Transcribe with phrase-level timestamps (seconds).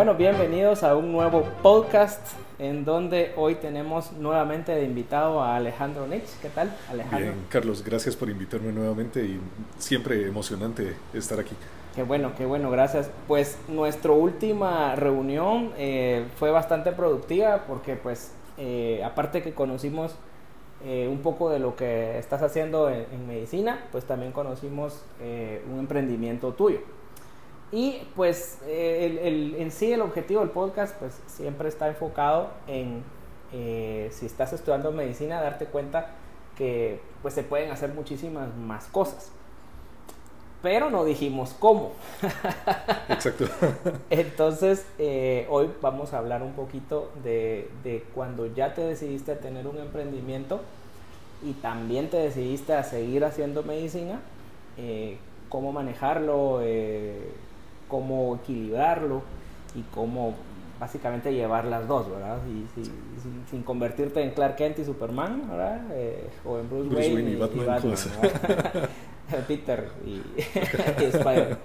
[0.00, 2.26] bueno, bienvenidos a un nuevo podcast
[2.58, 6.38] en donde hoy tenemos nuevamente de invitado a Alejandro Nix.
[6.40, 7.18] ¿Qué tal, Alejandro?
[7.18, 9.38] Bien, Carlos, gracias por invitarme nuevamente y
[9.76, 11.54] siempre emocionante estar aquí.
[11.94, 13.10] Qué bueno, qué bueno, gracias.
[13.28, 20.14] Pues nuestra última reunión eh, fue bastante productiva porque pues eh, aparte que conocimos
[20.82, 25.02] eh, un poco de lo que estás haciendo en, medicina, pues también conocimos
[25.70, 26.78] un emprendimiento tuyo.
[27.72, 33.04] Y pues el, en sí el objetivo del podcast pues siempre está enfocado en
[33.52, 36.10] si estás estudiando medicina darte cuenta
[36.56, 39.32] que pues se pueden hacer muchísimas más cosas
[40.62, 41.92] pero no dijimos cómo.
[43.08, 43.46] Exacto.
[44.10, 49.38] Entonces, eh, hoy vamos a hablar un poquito de, de, cuando ya te decidiste a
[49.38, 50.60] tener un emprendimiento
[51.42, 54.20] y también te decidiste a seguir haciendo medicina,
[54.76, 55.16] eh,
[55.48, 57.32] cómo manejarlo, eh,
[57.90, 59.22] cómo equilibrarlo
[59.74, 60.34] y cómo
[60.78, 62.38] básicamente llevar las dos, ¿verdad?
[62.48, 62.66] Y,
[63.50, 65.82] sin, convertirte en Clark Kent y Superman, ¿verdad?
[66.44, 67.82] o en Bruce, Wayne, y, Batman.
[69.46, 70.22] Peter y,
[71.04, 71.58] Spider.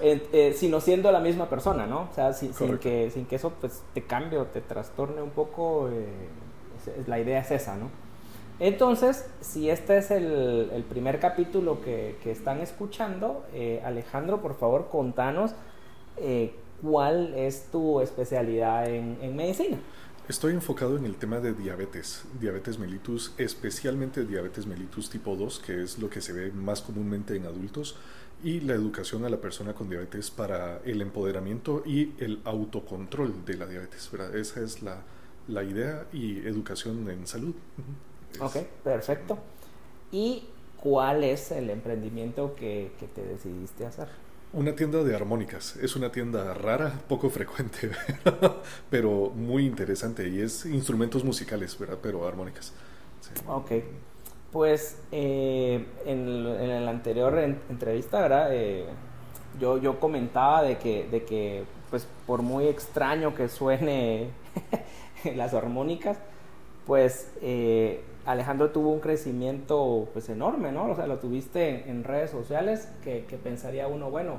[0.00, 2.08] Eh, sino siendo la misma persona, ¿no?
[2.10, 5.88] O sea, sin, que, sin que eso pues, te cambie o te trastorne un poco,
[5.90, 6.06] eh,
[7.06, 7.88] la idea es esa, ¿no?
[8.58, 15.52] Entonces, si este es el, primer capítulo que, están escuchando, eh, Alejandro, por favor, contanos
[16.82, 19.78] cuál es tu especialidad en medicina.
[20.28, 25.84] Estoy enfocado en el tema de diabetes, diabetes mellitus, especialmente diabetes mellitus tipo 2, que
[25.84, 27.96] es lo que se ve más comúnmente en adultos,
[28.42, 33.56] y la educación a la persona con diabetes para el empoderamiento y el autocontrol de
[33.56, 34.10] la diabetes.
[34.34, 35.02] Esa es la,
[35.46, 37.54] la, idea y educación en salud.
[38.40, 39.38] Ok, perfecto.
[40.12, 44.08] ¿Y cuál es el emprendimiento que, que te decidiste hacer?
[44.52, 45.76] Una tienda de armónicas.
[45.76, 47.90] Es una tienda rara, poco frecuente,
[48.90, 50.28] pero muy interesante.
[50.28, 51.98] Y es instrumentos musicales, ¿verdad?
[52.00, 52.72] Pero armónicas.
[53.48, 53.72] Ok.
[54.52, 58.48] Pues eh, en, en, la anterior entrevista, ¿verdad?
[58.54, 58.86] Eh,
[59.60, 64.30] yo, yo comentaba de que, de que, pues por muy extraño que suene
[65.34, 66.18] las armónicas,
[66.86, 70.90] pues eh, Alejandro tuvo un crecimiento pues enorme, ¿no?
[70.90, 74.38] O sea, lo tuviste en, redes sociales que, pensaría uno, bueno,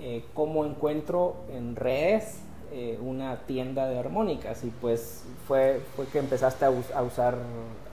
[0.00, 2.40] eh, ¿cómo encuentro en redes
[2.72, 4.64] eh, una tienda de armónicas?
[4.64, 7.38] Y pues fue, fue que empezaste a, usar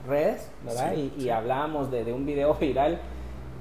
[0.08, 0.94] redes, ¿verdad?
[0.94, 2.98] y, hablábamos de, un video viral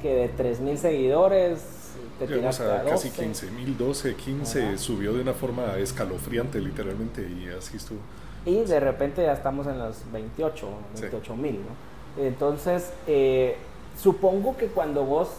[0.01, 5.77] que de 3.000 seguidores te tiraste a, casi 15.000, 12, 15, subió de una forma
[5.77, 7.99] escalofriante literalmente y así estuvo
[8.45, 10.67] y de repente ya estamos en los 28,
[10.99, 12.23] 28 mil, ¿no?
[12.23, 13.55] Entonces, eh,
[13.97, 15.29] supongo que cuando vos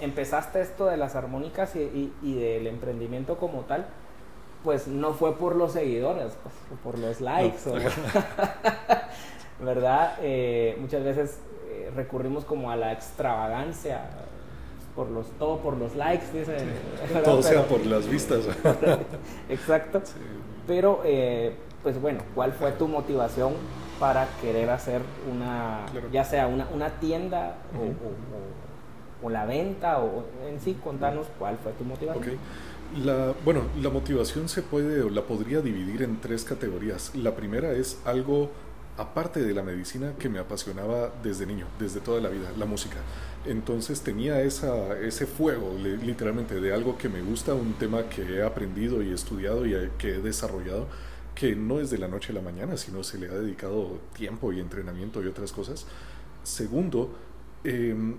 [0.00, 3.86] empezaste esto de las armónicas y, del emprendimiento como tal,
[4.64, 7.58] pues no fue por los seguidores, pues, por los likes,
[9.60, 10.14] ¿verdad?
[10.20, 14.02] Eh, muchas veces eh, recurrimos como a la extravagancia,
[14.96, 16.56] por los, todo por los likes, dice.
[17.24, 18.44] Todo sea por las vistas.
[19.50, 20.00] Exacto.
[20.66, 21.02] Pero
[21.86, 23.52] pues bueno, ¿cuál fue tu motivación
[24.00, 25.02] para querer hacer
[25.32, 27.58] una, ya sea una, una tienda
[29.22, 32.38] o, la venta o en sí, contanos cuál fue tu motivación.
[33.04, 37.14] La, bueno, la motivación se puede o la podría dividir en tres categorías.
[37.14, 38.50] La primera es algo
[38.98, 42.96] aparte de la medicina que me apasionaba desde niño, desde toda la vida, la música.
[43.44, 48.42] Entonces tenía esa, ese fuego, literalmente, de algo que me gusta, un tema que he
[48.42, 50.88] aprendido y estudiado y que he desarrollado
[51.36, 54.52] que no es de la noche a la mañana, sino se le ha dedicado tiempo
[54.52, 55.86] y entrenamiento y otras cosas.
[56.42, 57.14] Segundo,
[57.62, 58.16] em,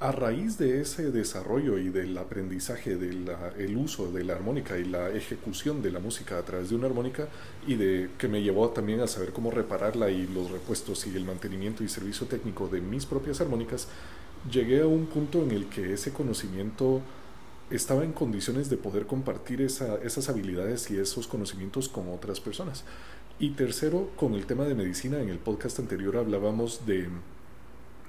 [0.00, 5.10] a raíz de ese desarrollo y del aprendizaje del uso de la armónica y la
[5.10, 7.28] ejecución de la música a través de una armónica
[7.66, 11.26] y de que me llevó también a saber cómo repararla y los repuestos y el
[11.26, 13.88] mantenimiento y servicio técnico de mis propias armónicas,
[14.50, 17.02] llegué a un punto en el que ese conocimiento
[17.70, 22.84] estaba en condiciones de poder compartir esas habilidades y esos conocimientos con otras personas.
[23.38, 27.08] Y tercero, con el tema de medicina, en el podcast anterior hablábamos de,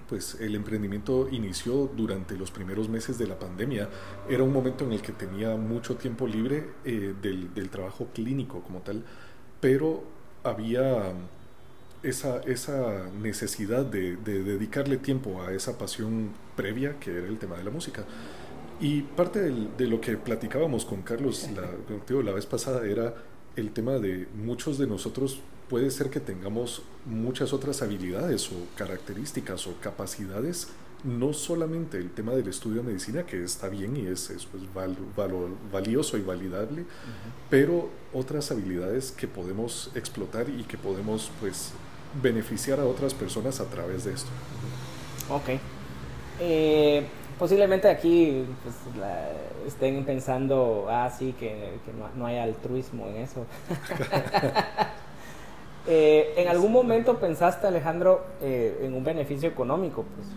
[0.10, 3.88] pues el emprendimiento inició durante los primeros meses de la pandemia.
[4.28, 8.80] Era un momento en el que tenía mucho tiempo libre eh, del, trabajo clínico como
[8.80, 9.06] tal,
[9.62, 10.04] pero
[10.44, 11.14] había
[12.04, 12.42] esa,
[13.22, 18.04] necesidad de dedicarle tiempo a esa pasión previa que era el tema de la música.
[18.82, 23.14] Y parte de lo que platicábamos con Carlos la, la vez pasada era
[23.56, 25.40] el tema de muchos de nosotros
[25.70, 30.70] puede ser que tengamos muchas otras habilidades o características o capacidades
[31.04, 34.64] no solamente el tema del estudio de medicina, que está bien y es, es pues,
[35.72, 36.86] valioso y validable,
[37.50, 41.72] pero otras habilidades que podemos explotar y que podemos pues
[42.22, 44.30] beneficiar a otras personas a través de esto.
[45.30, 45.60] Ok.
[46.40, 47.08] Eh,
[47.42, 48.76] posiblemente aquí pues,
[49.66, 51.72] estén pensando, ah, sí, que,
[52.16, 53.46] no, hay altruismo en eso.
[55.88, 60.06] Eh, ¿En algún momento pensaste, Alejandro, eh, en un beneficio económico?
[60.16, 60.28] Pues?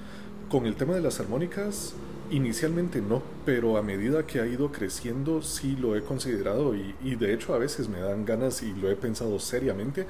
[0.49, 1.93] Con el tema de las armónicas,
[2.31, 7.17] inicialmente no, pero a medida que ha ido creciendo sí lo he considerado y, y
[7.17, 10.06] de hecho a veces me dan ganas y lo he pensado seriamente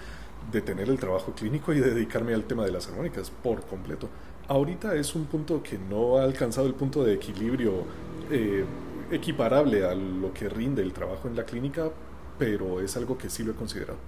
[0.52, 4.08] de tener el trabajo clínico y dedicarme al tema de las armónicas por completo.
[4.46, 7.84] Ahorita es un punto que no ha alcanzado el punto de equilibrio
[8.30, 8.64] eh,
[9.10, 11.90] equiparable a lo que rinde el trabajo en la clínica,
[12.38, 13.98] pero es algo que sí lo he considerado.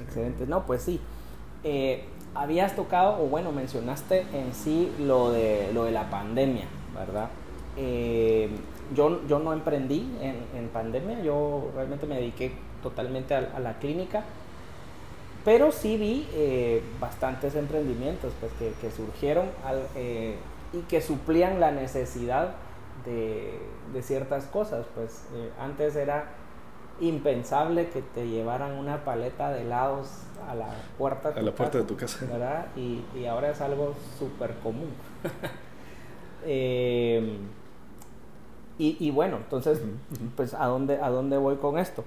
[0.00, 0.98] Excelente, no, pues sí.
[1.62, 6.64] Eh, habías tocado, o bueno, mencionaste en sí lo de, lo de la pandemia,
[6.94, 7.28] ¿verdad?
[7.76, 8.48] Eh,
[8.94, 12.52] yo, yo no emprendí en, en, pandemia, yo realmente me dediqué
[12.82, 14.24] totalmente a la clínica
[15.46, 18.50] pero sí vi eh, bastantes emprendimientos pues,
[18.80, 19.46] que, surgieron
[19.94, 20.34] eh,
[20.72, 22.56] y que suplían la necesidad
[23.04, 24.86] de, ciertas cosas.
[24.96, 26.30] Pues eh, antes era
[27.00, 30.08] impensable que te llevaran una paleta de helados
[30.50, 30.66] a la
[30.98, 32.26] puerta, a la puerta de tu casa.
[32.26, 32.66] ¿verdad?
[32.74, 34.90] Y, ahora es algo súper común.
[38.78, 39.80] y, bueno, entonces,
[40.34, 42.04] pues ¿a dónde, ¿a dónde voy con esto?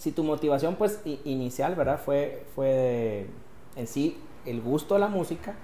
[0.00, 2.00] Si tu motivación pues inicial, ¿verdad?
[2.02, 3.26] Fue, fue
[3.76, 4.16] en sí
[4.46, 5.54] el gusto de la música,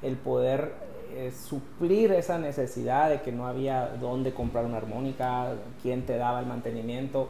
[0.00, 0.72] el poder
[1.14, 5.52] eh, suplir esa necesidad de que no había dónde comprar una armónica,
[5.82, 7.28] quién te daba el mantenimiento,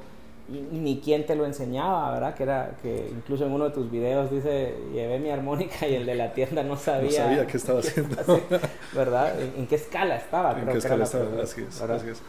[0.48, 2.34] ni quién te lo enseñaba, ¿verdad?
[2.34, 6.06] Que era que incluso en uno de tus videos dice, llevé mi armónica y el
[6.06, 7.24] de la tienda no sabía.
[7.24, 8.16] No sabía qué estaba haciendo.
[8.94, 9.40] ¿Verdad?
[9.40, 10.56] ¿En, qué escala estaba?
[10.56, 11.42] ¿En qué escala estaba?
[11.42, 12.22] Así es,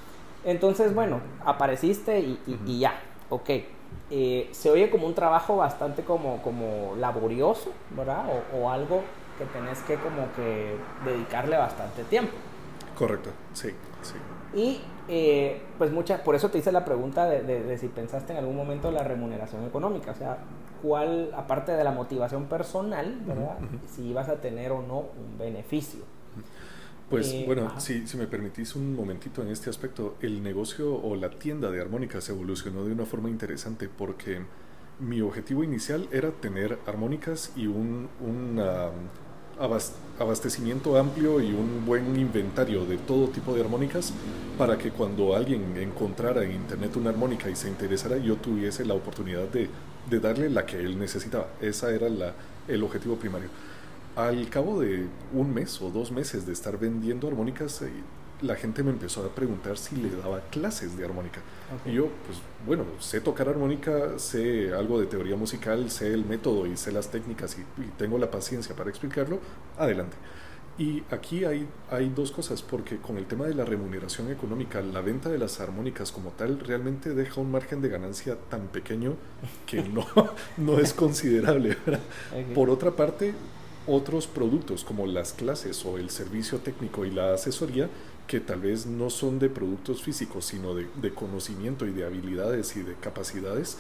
[0.44, 3.00] Entonces, bueno, apareciste y, y ya,
[3.30, 3.52] ok.
[4.10, 8.26] Eh, se oye como un trabajo bastante como, como laborioso, ¿verdad?
[8.54, 9.02] O, algo
[9.38, 12.34] que tenés que como que dedicarle bastante tiempo.
[12.98, 13.70] Correcto, sí,
[14.02, 14.16] sí.
[14.54, 18.40] Y eh, pues muchas, por eso te hice la pregunta de, de, si pensaste en
[18.40, 20.38] algún momento la remuneración económica, o sea,
[20.82, 23.58] cuál, aparte de la motivación personal, ¿verdad?
[23.88, 26.02] Si ibas a tener o no un beneficio.
[27.10, 31.16] Pues eh, bueno, si, si, me permitís un momentito en este aspecto, el negocio o
[31.16, 34.42] la tienda de armónicas evolucionó de una forma interesante porque
[35.00, 38.62] mi objetivo inicial era tener armónicas y un, un
[40.20, 44.14] abastecimiento amplio y un buen inventario de todo tipo de armónicas
[44.58, 48.94] para que cuando alguien encontrara en internet una armónica y se interesara yo tuviese la
[48.94, 49.70] oportunidad de,
[50.10, 51.48] de darle la que él necesitaba.
[51.62, 52.34] Esa era la,
[52.68, 53.50] el objetivo primario.
[54.16, 57.90] Al cabo de un mes o dos meses de estar vendiendo armónicas, eh,
[58.42, 61.42] la gente me empezó a preguntar si le daba clases de armónica.
[61.86, 66.66] Y yo, pues bueno, sé tocar armónica, sé algo de teoría musical, sé el método
[66.66, 69.40] y sé las técnicas y, tengo la paciencia para explicarlo,
[69.78, 70.16] adelante.
[70.78, 75.00] Y aquí hay, hay dos cosas, porque con el tema de la remuneración económica, la
[75.00, 79.16] venta de las armónicas como tal realmente deja un margen de ganancia tan pequeño
[79.66, 80.06] que no,
[80.58, 81.78] no es considerable.
[82.54, 83.34] Por otra parte,
[83.88, 87.90] otros productos como las clases o el servicio técnico y la asesoría
[88.28, 92.82] que tal vez no son de productos físicos, sino de, conocimiento y de habilidades y
[92.82, 93.78] de capacidades,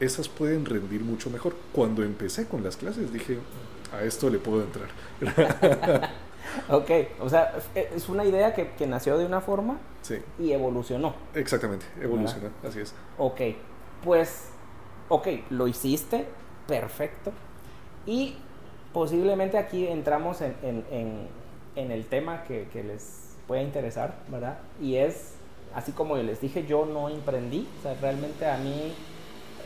[0.00, 1.54] esas pueden rendir mucho mejor.
[1.72, 3.38] Cuando empecé con las clases dije,
[3.92, 4.88] a esto le puedo entrar.
[6.68, 9.78] ok, o sea, es una idea que, que nació de una forma
[10.38, 11.14] y evolucionó.
[11.34, 12.94] Exactamente, evolucionó, así es.
[13.16, 13.40] Ok,
[14.04, 14.48] pues,
[15.08, 16.26] ok, lo hiciste,
[16.66, 17.32] perfecto.
[18.04, 18.36] Y
[18.92, 21.28] posiblemente aquí entramos en, en,
[21.76, 24.58] en, el tema que, que, les pueda interesar, ¿verdad?
[24.80, 25.34] Y es,
[25.74, 28.92] así como yo les dije, yo no emprendí, o sea, realmente a mí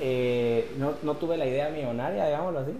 [0.00, 2.72] eh, no, no, tuve la idea millonaria, digámoslo así,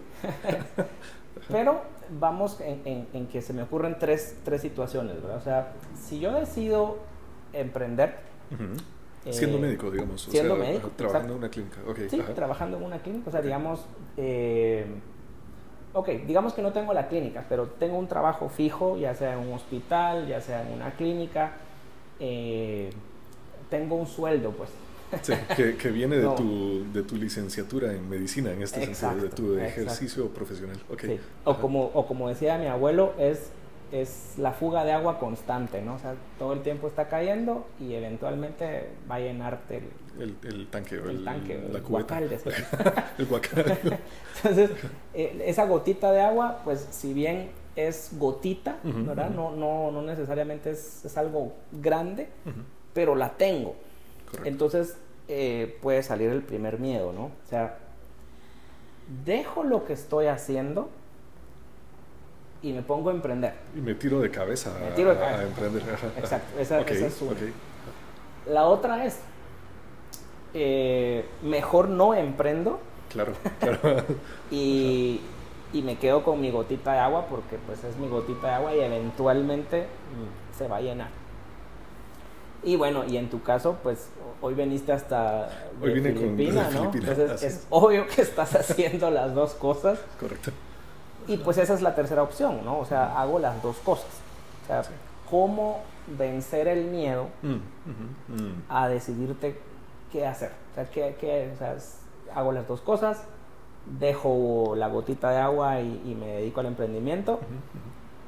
[1.49, 1.83] pero
[2.19, 5.39] vamos en, en, que se me ocurren tres, tres situaciones, ¿verdad?
[5.39, 6.99] O sea, si yo decido
[7.53, 8.17] emprender,
[9.31, 10.23] siendo eh, médico, digamos.
[10.23, 10.91] Siendo médico.
[10.97, 11.79] Trabajando en una clínica.
[11.89, 13.29] Okay, sí, trabajando en una clínica.
[13.29, 13.87] O sea, digamos,
[14.17, 14.87] eh,
[15.97, 19.49] ok, digamos que no tengo la clínica, pero tengo un trabajo fijo, ya sea en
[19.49, 21.53] un hospital, ya sea en una clínica,
[22.21, 22.91] eh,
[23.71, 24.69] tengo un sueldo, pues.
[25.23, 25.33] Sí,
[25.81, 30.29] que, viene de, tu, de tu licenciatura en medicina, en este sentido, de tu ejercicio
[30.29, 30.77] profesional.
[30.93, 31.19] Okay.
[31.45, 33.51] O, como, o como decía mi abuelo, es
[33.93, 35.95] es la fuga de agua constante, ¿no?
[35.95, 39.83] O sea, todo el tiempo está cayendo y eventualmente va a llenarte
[40.19, 42.19] el, el, tanque, el, tanque, la cubeta.
[43.19, 43.69] el guacal.
[44.37, 44.71] Entonces,
[45.15, 49.31] eh, esa gotita de agua, pues si bien es gotita, ¿verdad?
[49.31, 52.29] No, no, no necesariamente es, es algo grande,
[52.95, 53.77] pero la tengo.
[54.45, 54.97] Entonces
[55.29, 57.25] eh, puede salir el primer miedo, ¿no?
[57.25, 57.79] O sea,
[59.25, 60.89] dejo lo que estoy haciendo
[62.67, 63.55] y me pongo a emprender.
[63.77, 64.89] Y me tiro de cabeza, a,
[65.43, 65.83] emprender.
[66.19, 67.37] Exacto, esa, es una.
[68.49, 69.21] La otra es,
[70.53, 72.81] eh, mejor no emprendo.
[73.09, 74.03] Claro, claro.
[74.51, 75.21] y,
[75.73, 78.75] y me quedo con mi gotita de agua porque pues es mi gotita de agua
[78.75, 79.87] y eventualmente
[80.59, 81.11] se va a llenar.
[82.65, 84.09] Y bueno, y en tu caso, pues
[84.41, 86.91] hoy veniste hasta hoy vine Filipina, ¿no?
[86.93, 90.01] Entonces es obvio que estás haciendo las dos cosas.
[90.19, 90.51] Correcto.
[91.27, 92.79] Y pues esa es la tercera opción, ¿no?
[92.79, 94.09] O sea, hago las dos cosas.
[94.65, 94.83] O sea,
[95.31, 98.63] cómo vencer el miedo mm, mm.
[98.69, 99.59] a decidirte
[100.13, 100.53] qué hacer.
[100.73, 101.77] O sea, ¿qué, o sea,
[102.35, 103.25] hago las dos cosas,
[103.99, 107.41] dejo la gotita de agua y, me dedico al emprendimiento,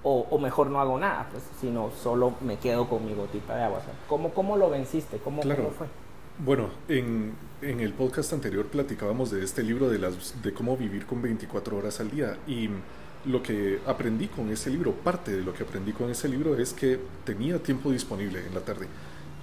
[0.03, 3.81] O, mejor no hago nada, pues, sino solo me quedo con mi gotita de agua.
[4.09, 5.19] ¿cómo, ¿Cómo lo venciste?
[5.19, 5.71] ¿Cómo, claro.
[5.77, 5.87] fue?
[6.45, 11.05] Bueno, en, en, el podcast anterior platicábamos de este libro de, las, de cómo vivir
[11.05, 12.69] con 24 horas al día y
[13.25, 16.73] lo que aprendí con ese libro, parte de lo que aprendí con ese libro es
[16.73, 18.87] que tenía tiempo disponible en la tarde.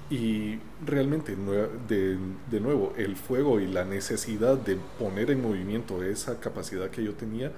[0.09, 2.17] Y realmente, de,
[2.49, 7.13] de, nuevo, el fuego y la necesidad de poner en movimiento esa capacidad que yo
[7.13, 7.51] tenía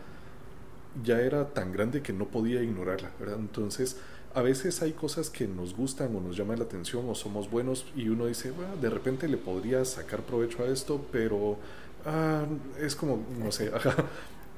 [1.04, 3.38] ya era tan grande que no podía ignorarla, ¿verdad?
[3.40, 3.98] Entonces,
[4.38, 7.88] a veces hay cosas que nos gustan o nos llaman la atención o somos buenos
[7.96, 11.58] y uno dice, bueno, de repente le podría sacar provecho a esto, pero
[12.06, 12.46] ah,
[12.80, 13.72] es como, no sé,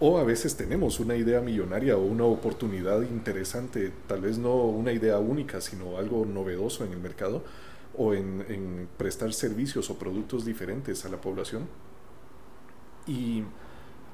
[0.01, 4.93] O a veces tenemos una idea millonaria o una oportunidad interesante, tal vez no una
[4.93, 7.43] idea única, sino algo novedoso en el mercado
[7.97, 11.67] o en, prestar servicios o productos diferentes a la población.
[13.07, 13.43] Y,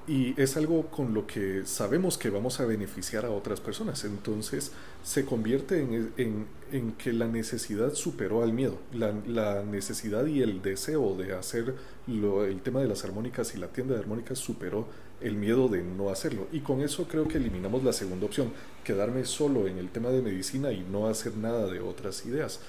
[0.08, 4.04] es algo con lo que sabemos que vamos a beneficiar a otras personas.
[4.04, 4.72] Entonces
[5.04, 8.78] se convierte en, que la necesidad superó al miedo.
[8.94, 11.76] La, necesidad y el deseo de hacer
[12.08, 14.88] el tema de las armónicas y la tienda de armónicas superó
[15.22, 16.48] el miedo de no hacerlo.
[16.52, 18.52] Y con eso creo que eliminamos la segunda opción,
[18.84, 22.60] quedarme solo en el tema de medicina y no hacer nada de otras ideas.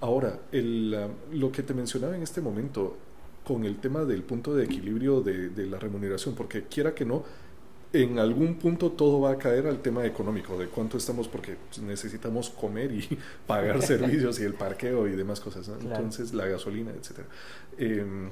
[0.00, 0.90] Ahora, el,
[1.32, 2.96] lo que te mencionaba en este momento
[3.44, 7.24] con el tema del punto de equilibrio de, la remuneración, porque quiera que no,
[7.92, 12.50] en algún punto todo va a caer al tema económico, de cuánto estamos, porque necesitamos
[12.50, 17.20] comer y pagar servicios y el parqueo y demás cosas, entonces la gasolina, etc.
[17.78, 18.30] Em,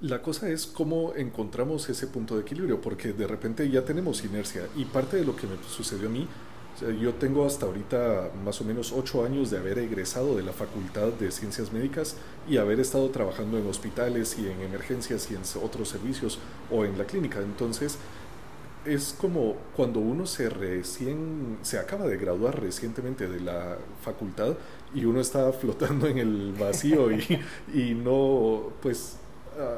[0.00, 4.66] la cosa es cómo encontramos ese punto de equilibrio, porque de repente ya tenemos inercia
[4.76, 6.26] y parte de lo que me sucedió a mí
[7.00, 11.08] yo tengo hasta ahorita más o menos ocho años de haber egresado de la Facultad
[11.08, 12.16] de Ciencias Médicas
[12.48, 16.38] y haber estado trabajando en hospitales y en emergencias y en otros servicios
[16.70, 17.40] o en la clínica.
[17.40, 17.98] Entonces,
[18.84, 24.54] es como cuando uno se recién se acaba de graduar recientemente de la facultad
[24.94, 27.40] y uno está flotando en el vacío y,
[27.74, 29.18] y no pues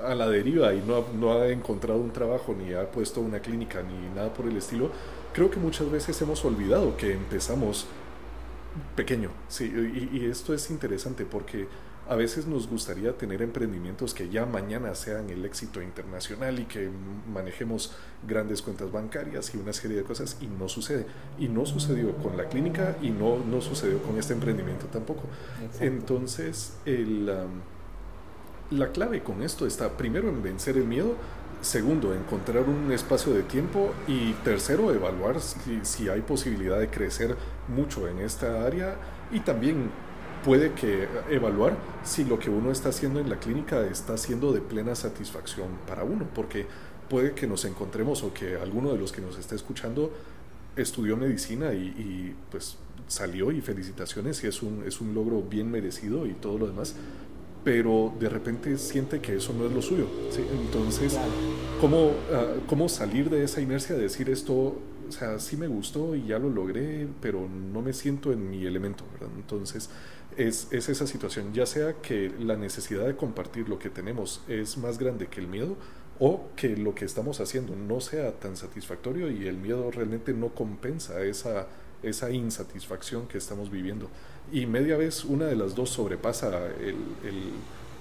[0.04, 3.82] a, la deriva y no, no ha encontrado un trabajo ni ha puesto una clínica
[3.82, 4.90] ni nada por el estilo
[5.34, 7.86] creo que muchas veces hemos olvidado que empezamos
[8.96, 9.30] pequeño.
[9.48, 9.64] Sí,
[10.12, 11.68] y, esto es interesante porque
[12.08, 16.90] a veces nos gustaría tener emprendimientos que ya mañana sean el éxito internacional y que
[17.32, 21.06] manejemos grandes cuentas bancarias y una serie de cosas y no sucede.
[21.38, 25.22] Y no sucedió con la clínica y no, no sucedió con este emprendimiento tampoco.
[25.80, 27.30] Entonces, el,
[28.70, 31.16] la clave con esto está primero en vencer el miedo
[31.64, 33.94] Segundo, encontrar un espacio de tiempo.
[34.06, 37.34] Y tercero, evaluar si, hay posibilidad de crecer
[37.68, 38.96] mucho en esta área.
[39.32, 39.90] Y también
[40.44, 44.60] puede que evaluar si lo que uno está haciendo en la clínica está siendo de
[44.60, 46.26] plena satisfacción para uno.
[46.34, 46.66] Porque
[47.08, 50.12] puede que nos encontremos o que alguno de los que nos está escuchando
[50.76, 55.70] estudió medicina y, y pues salió y felicitaciones y es un, es un logro bien
[55.70, 56.94] merecido y todo lo demás
[57.64, 60.06] pero de repente siente que eso no es lo suyo.
[60.66, 61.18] Entonces,
[61.80, 64.76] ¿cómo, ah, ¿cómo salir de esa inercia de decir esto?
[65.08, 68.64] O sea, sí me gustó y ya lo logré, pero no me siento en mi
[68.64, 69.28] elemento, ¿verdad?
[69.36, 69.90] Entonces,
[70.36, 74.78] es, es, esa situación, ya sea que la necesidad de compartir lo que tenemos es
[74.78, 75.76] más grande que el miedo
[76.18, 80.48] o que lo que estamos haciendo no sea tan satisfactorio y el miedo realmente no
[80.48, 81.66] compensa esa,
[82.02, 84.08] esa insatisfacción que estamos viviendo
[84.52, 86.96] y media vez una de las dos sobrepasa el,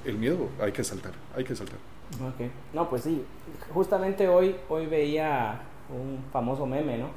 [0.05, 1.92] el, miedo, hay que saltar, hay que saltar.
[2.33, 2.51] Okay.
[2.73, 3.25] No, pues sí,
[3.73, 7.07] justamente hoy, hoy veía un famoso meme, ¿no?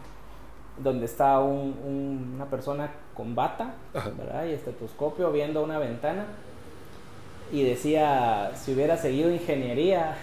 [0.78, 4.46] Donde está un, una persona con bata, ¿verdad?
[4.46, 6.26] Y estetoscopio viendo una ventana
[7.52, 10.16] y decía, si hubiera seguido ingeniería,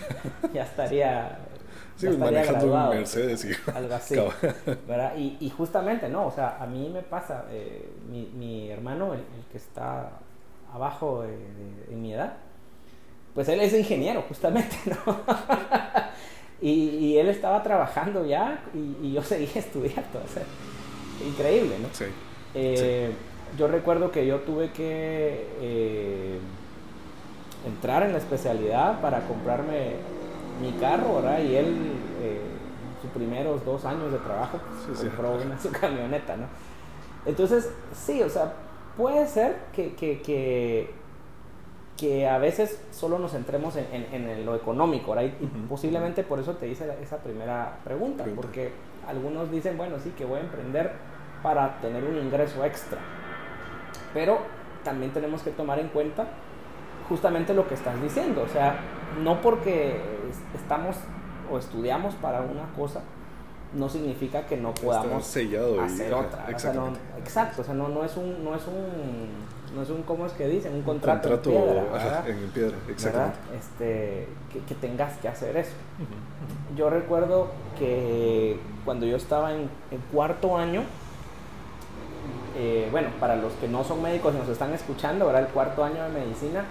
[0.52, 1.38] ya estaría
[2.00, 4.16] Sí, manejando un Mercedes y algo así.
[4.88, 5.16] ¿verdad?
[5.16, 9.20] Y, y, justamente, no, o sea, a mí me pasa, eh, mi, mi, hermano, el,
[9.52, 10.10] que está
[10.72, 11.36] abajo de,
[11.90, 12.36] en mi edad,
[13.40, 15.16] pues él es ingeniero, justamente, ¿no?
[16.60, 20.42] y, y, él estaba trabajando ya y, y yo seguía estudiando, o sea,
[21.26, 21.88] increíble, ¿no?
[21.90, 22.04] Sí.
[22.54, 23.10] Eh,
[23.56, 26.38] yo recuerdo que yo tuve que eh,
[27.66, 29.92] entrar en la especialidad para comprarme
[30.60, 31.38] mi carro, ¿verdad?
[31.42, 32.42] Y él, eh,
[33.00, 36.44] sus primeros dos años de trabajo, pues, compró una su camioneta, ¿no?
[37.24, 38.52] Entonces, sí, o sea,
[38.98, 40.90] puede ser que, que, que,
[42.00, 45.30] que a veces solo nos centremos en, en, lo económico, ¿verdad?
[45.38, 48.72] Y, posiblemente por eso te hice esa primera pregunta, porque
[49.06, 50.92] algunos dicen, bueno, sí, que voy a emprender
[51.42, 52.98] para tener un ingreso extra.
[54.14, 54.38] Pero
[54.82, 56.26] también tenemos que tomar en cuenta
[57.06, 58.44] justamente lo que estás diciendo.
[58.44, 58.80] O sea,
[59.22, 60.00] no porque
[60.54, 60.96] estamos
[61.52, 63.02] o estudiamos para una cosa,
[63.74, 66.46] no significa que no podamos hacer otra.
[67.18, 69.28] exacto, o sea, no, no es un, no es un,
[69.74, 70.74] no es un, ¿cómo es que dicen?
[70.74, 72.24] Un contrato, en piedra.
[72.26, 73.38] en piedra, exactamente.
[73.58, 74.28] Este,
[74.66, 75.72] que, tengas que hacer eso.
[76.76, 77.48] Yo recuerdo
[77.78, 80.82] que cuando yo estaba en, en cuarto año,
[82.56, 85.42] eh, bueno, para los que no son médicos y nos están escuchando, ¿verdad?
[85.42, 86.64] El cuarto año de medicina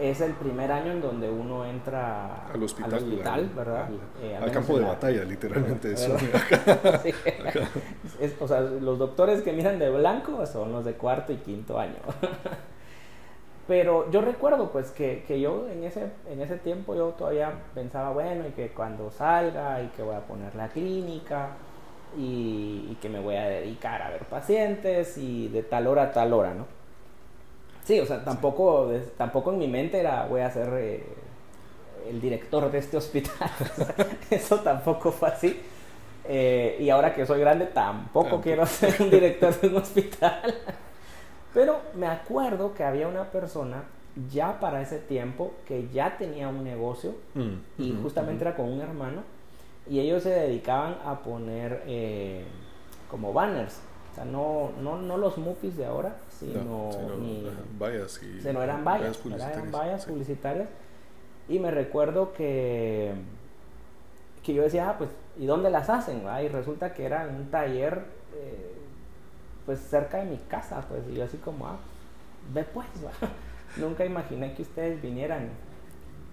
[0.00, 3.88] es el primer año en donde uno entra al hospital, ¿verdad?
[4.22, 5.92] Eh, al, campo de batalla, literalmente.
[5.92, 6.16] Eso.
[8.40, 11.98] o sea, los doctores que miran de blanco son los de cuarto y quinto año.
[13.68, 18.10] Pero yo recuerdo pues que, que, yo en ese, en ese tiempo yo todavía pensaba,
[18.10, 21.50] bueno, y que cuando salga y que voy a poner la clínica
[22.16, 26.32] y, que me voy a dedicar a ver pacientes y de tal hora a tal
[26.32, 26.66] hora, ¿no?
[27.84, 31.04] Sí, o sea, tampoco, tampoco en mi mente era voy a ser eh,
[32.08, 33.50] el director de este hospital.
[34.30, 35.60] Eso tampoco fue así.
[36.24, 40.54] Eh, y ahora que soy grande, tampoco quiero ser un director de un hospital.
[41.52, 43.84] Pero me acuerdo que había una persona
[44.30, 48.80] ya para ese tiempo que ya tenía un negocio mm, y justamente era con un
[48.80, 49.22] hermano
[49.88, 52.44] y ellos se dedicaban a poner eh,
[53.10, 53.80] como banners.
[54.12, 57.48] O sea, no, no, no los mupis de ahora, sino, ni,
[57.78, 60.68] vallas y eran vallas, publicitarias, eran vallas publicitarias.
[61.48, 63.14] Y me recuerdo que,
[64.42, 66.24] que yo decía, ah, pues, ¿y dónde las hacen?
[66.44, 68.74] Y resulta que era en un taller, eh,
[69.64, 71.78] pues, cerca de mi casa, pues, y yo así como, ah,
[72.52, 72.86] ve pues,
[73.78, 75.48] Nunca imaginé que ustedes vinieran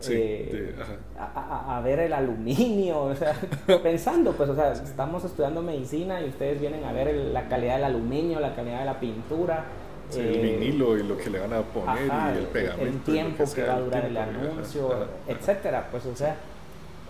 [0.08, 0.76] eh,
[1.18, 3.36] a, ver el aluminio, o sea,
[3.84, 7.86] pensando, pues, o sea, estamos estudiando medicina y ustedes vienen a ver la calidad del
[7.86, 9.66] aluminio, la calidad de la pintura.
[10.14, 12.84] el eh, vinilo y lo que le van a poner y el pegamento.
[12.84, 16.38] El tiempo que, va a durar el anuncio, etcétera, pues, o sea,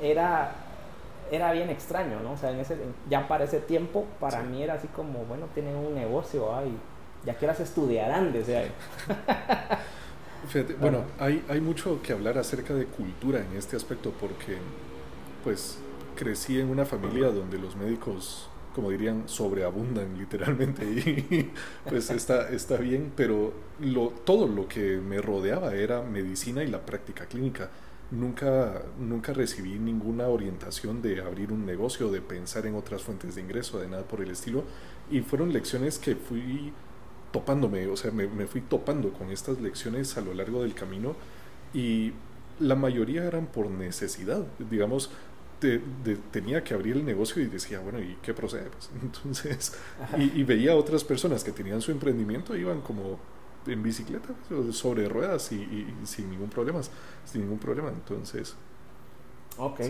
[0.02, 0.52] era,
[1.32, 2.32] era bien extraño, ¿no?
[2.32, 2.76] O sea, en ese,
[3.08, 6.76] ya para ese tiempo, para mí era así como, bueno, tienen un negocio, ay,
[7.26, 8.34] ya quieras estudiarán,
[10.44, 14.58] decía bueno, hay, hay mucho que hablar acerca de cultura en este aspecto porque,
[15.44, 15.80] pues,
[16.20, 21.52] crecí en una familia donde los médicos, como dirían, sobreabundan literalmente y
[21.90, 26.86] pues está, está bien, pero lo, todo lo que me rodeaba era medicina y la
[26.86, 27.70] práctica clínica.
[28.12, 33.42] Nunca, nunca recibí ninguna orientación de abrir un negocio, de pensar en otras fuentes de
[33.42, 34.64] ingreso, de nada por el estilo.
[35.12, 36.74] Y fueron lecciones que fui
[37.32, 41.16] topándome, o sea, me, fui topando con estas lecciones a lo largo del camino
[41.74, 42.14] y
[42.60, 45.12] la mayoría eran por necesidad, digamos,
[46.32, 48.70] tenía que abrir el negocio y decía, bueno, ¿y qué procede?
[48.70, 49.74] Pues, entonces,
[50.18, 53.20] y, veía a otras personas que tenían su emprendimiento, iban como
[53.68, 54.30] en bicicleta,
[54.72, 56.82] sobre ruedas y, sin ningún problema,
[57.26, 58.56] sin ningún problema, entonces...
[59.58, 59.82] Ok.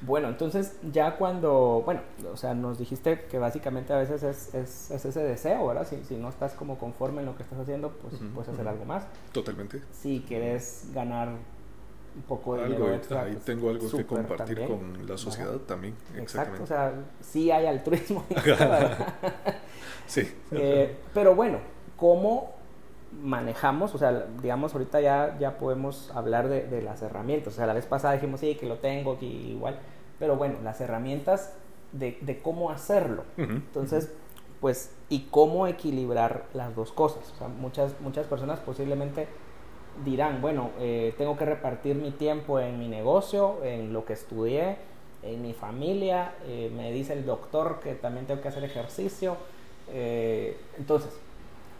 [0.00, 2.00] Bueno, entonces ya cuando, bueno,
[2.32, 5.86] o sea, nos dijiste que básicamente a veces es, es, ese deseo, ¿verdad?
[5.88, 8.84] Si, si, no estás como conforme en lo que estás haciendo, pues puedes hacer algo
[8.84, 9.06] más.
[9.32, 9.80] Totalmente.
[9.92, 11.28] Si quieres ganar
[12.16, 15.94] un poco de algo extra, ahí pues, tengo algo que compartir con la sociedad también.
[16.16, 18.24] Exacto, o sea, sí hay altruismo.
[20.06, 20.22] sí.
[20.56, 21.58] Eh, pero bueno,
[21.96, 22.53] ¿cómo
[23.24, 27.54] manejamos, o sea, digamos, ahorita ya, ya podemos hablar de, de, las herramientas.
[27.54, 29.78] O sea, la vez pasada dijimos, sí, que lo tengo aquí igual.
[30.18, 31.54] Pero bueno, las herramientas
[31.92, 33.24] de, de cómo hacerlo.
[33.38, 34.12] Entonces,
[34.60, 37.32] pues, y cómo equilibrar las dos cosas.
[37.32, 39.26] O sea, muchas, muchas personas posiblemente
[40.04, 44.76] dirán, bueno, eh, tengo que repartir mi tiempo en mi negocio, en lo que estudié,
[45.22, 46.34] en mi familia.
[46.46, 49.36] Eh, me dice el doctor que también tengo que hacer ejercicio.
[49.88, 51.10] Eh, entonces,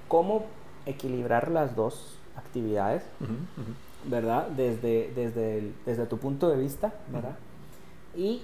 [0.09, 0.45] ¿cómo
[0.87, 3.03] equilibrar las dos actividades,
[4.05, 4.49] ¿verdad?
[4.49, 7.37] Desde, desde, desde tu punto de vista, ¿verdad?
[8.17, 8.43] Y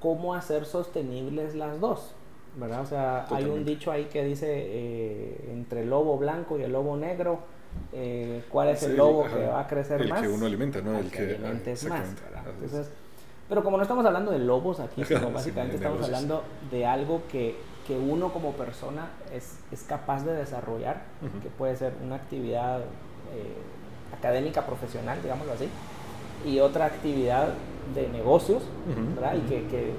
[0.00, 2.14] cómo hacer sostenibles las dos,
[2.56, 2.82] ¿verdad?
[2.82, 6.72] O sea, hay un dicho ahí que dice eh, entre el lobo blanco y el
[6.72, 7.40] lobo negro,
[7.92, 10.22] eh, ¿cuál es el lobo que va a crecer más?
[10.22, 10.98] El que uno alimenta, ¿no?
[10.98, 12.14] El, que, alimentes más,
[12.54, 12.90] Entonces,
[13.48, 17.56] pero como no estamos hablando de lobos aquí, sino básicamente estamos hablando de algo que,
[17.86, 21.02] que, uno como persona es, es capaz de desarrollar,
[21.42, 23.56] que puede ser una actividad eh,
[24.16, 25.68] académica, profesional, digámoslo así,
[26.46, 27.48] y otra actividad
[27.94, 28.62] de negocios,
[29.14, 29.34] ¿verdad?
[29.34, 29.92] Y que, que,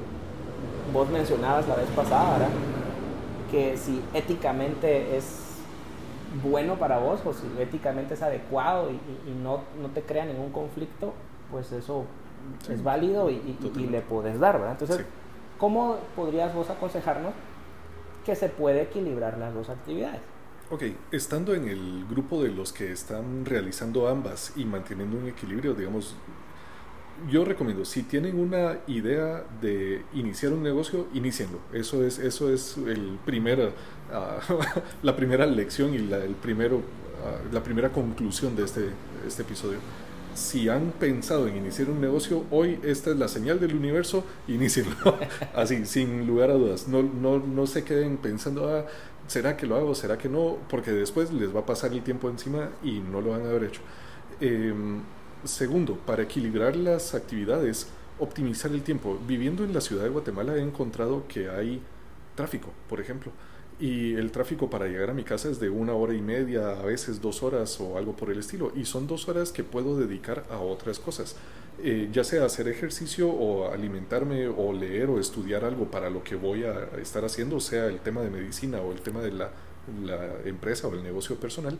[0.93, 2.49] vos mencionabas la vez pasada, ¿verdad?
[3.51, 5.45] Que si éticamente es
[6.43, 11.13] bueno para vos o si éticamente es adecuado y, no, no, te crea ningún conflicto,
[11.51, 12.05] pues eso
[12.69, 13.57] es válido y,
[13.89, 14.77] le puedes dar, ¿verdad?
[14.79, 15.05] Entonces,
[15.57, 17.33] ¿cómo podrías vos aconsejarnos
[18.25, 20.21] que se puede equilibrar las dos actividades?
[20.71, 25.75] Ok, estando en el grupo de los que están realizando ambas y manteniendo un equilibrio,
[25.75, 26.15] digamos,
[27.29, 31.59] yo recomiendo, si tienen una idea de iniciar un negocio, inicienlo.
[31.71, 33.73] Eso es, eso es el primer,
[34.11, 34.39] ah,
[35.03, 36.81] la primera lección y la, el primero,
[37.23, 38.89] ah, la primera conclusión de este,
[39.25, 39.77] este episodio
[40.35, 45.17] si han pensado en iniciar un negocio, hoy esta es la señal del universo, inicienlo.
[45.55, 46.87] Así, sin lugar a dudas.
[46.87, 48.85] No, no, no se queden pensando, ah,
[49.27, 49.95] ¿será que lo hago?
[49.95, 50.57] ¿Será que no?
[50.69, 53.63] Porque después les va a pasar el tiempo encima y no lo van a haber
[53.63, 53.81] hecho.
[54.41, 55.01] Em,
[55.45, 57.87] segundo, para equilibrar las actividades,
[58.19, 59.17] optimizar el tiempo.
[59.25, 61.81] Viviendo en la ciudad de Guatemala he encontrado que hay
[62.35, 63.31] tráfico, por ejemplo
[63.79, 66.83] y el tráfico para llegar a mi casa es de una hora y media, a
[66.83, 68.71] veces dos horas o algo por el estilo.
[68.75, 71.35] Y son dos horas que puedo dedicar a otras cosas,
[71.83, 76.35] eh, ya sea hacer ejercicio o alimentarme o leer o estudiar algo para lo que
[76.35, 79.51] voy a estar haciendo, sea el tema de medicina o el tema de la,
[80.03, 81.77] la empresa o el negocio personal.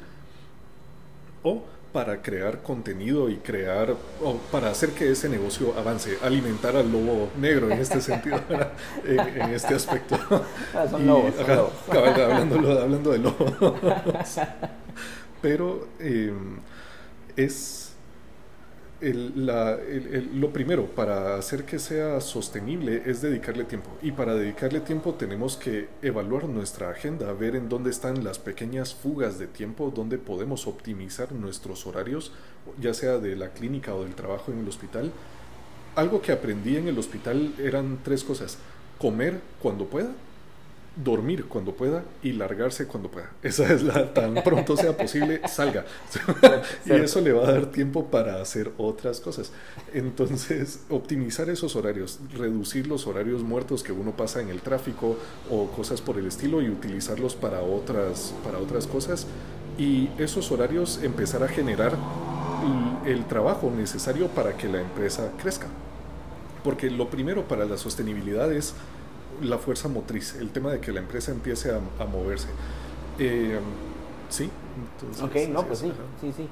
[1.44, 1.64] O
[1.96, 7.30] para crear contenido y crear, o para hacer que ese negocio avance, alimentar al lobo
[7.40, 8.38] negro en este sentido,
[9.06, 10.20] en, este aspecto.
[10.74, 13.56] Ah, son lobos, hablando, de lobos.
[15.42, 16.34] Pero eh,
[17.38, 17.85] es
[19.14, 23.90] lo primero para hacer que sea sostenible es dedicarle tiempo.
[24.02, 28.96] Y para dedicarle tiempo tenemos que evaluar nuestra agenda, ver en dónde están las pequeñas
[28.96, 32.32] fugas de tiempo, dónde podemos optimizar nuestros horarios,
[32.80, 35.12] ya sea de la clínica o del trabajo en el hospital.
[35.96, 38.58] Algo que aprendí en el hospital eran tres cosas.
[38.98, 40.10] Comer cuando pueda,
[40.96, 43.32] dormir cuando pueda y largarse cuando pueda.
[43.44, 45.86] Esa es la tan pronto sea posible, salga.
[46.86, 49.52] y eso le va a dar tiempo para hacer otras cosas.
[49.94, 55.18] Entonces, optimizar esos horarios, reducir los horarios muertos que uno pasa en el tráfico
[55.50, 59.28] o cosas por el estilo y utilizarlos para otras, para otras cosas.
[59.78, 61.98] Y esos horarios empezar a generar
[63.06, 65.68] el trabajo necesario para que la empresa crezca.
[66.64, 68.74] Porque lo primero para la sostenibilidad es
[69.42, 72.48] la fuerza motriz, el tema de que la empresa empiece a, moverse.
[73.20, 73.60] Eh,
[74.30, 74.50] sí.
[75.24, 76.50] ok, no, pues sí, sí, sí.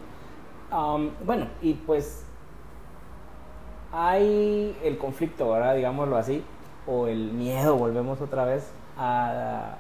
[0.72, 2.24] Um, bueno, y pues
[3.92, 5.76] hay el conflicto, ¿verdad?
[5.76, 6.44] Digámoslo así,
[6.88, 8.66] o el miedo, volvemos otra vez,
[8.98, 9.76] a,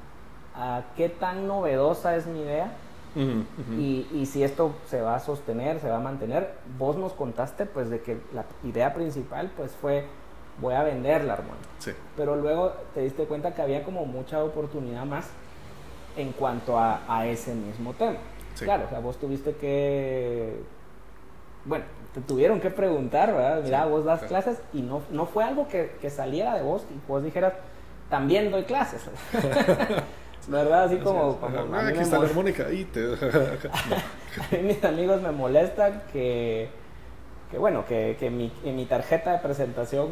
[0.55, 2.77] a qué tan novedosa es mi idea.
[3.15, 7.67] Y, y, si esto se va a sostener, se va a mantener, vos nos contaste
[7.67, 10.07] pues de que la idea principal pues fue
[10.59, 11.67] voy a vender la armónica.
[12.15, 15.27] Pero luego te diste cuenta que había como mucha oportunidad más
[16.15, 18.17] en cuanto a, a ese mismo tema.
[18.59, 20.61] Claro, o sea, vos tuviste que,
[21.65, 23.61] bueno, te tuvieron que preguntar, ¿verdad?
[23.63, 27.09] Mira, vos das clases y no, no fue algo que, que, saliera de vos y
[27.09, 27.53] vos dijeras,
[28.09, 29.01] también doy clases.
[30.47, 30.83] ¿Verdad?
[30.83, 31.37] Así como...
[31.37, 32.99] como aquí está la armónica y te...
[33.13, 36.69] a mí mis amigos me molestan que
[37.53, 40.07] que bueno, que, que mi, en mi tarjeta de presentación,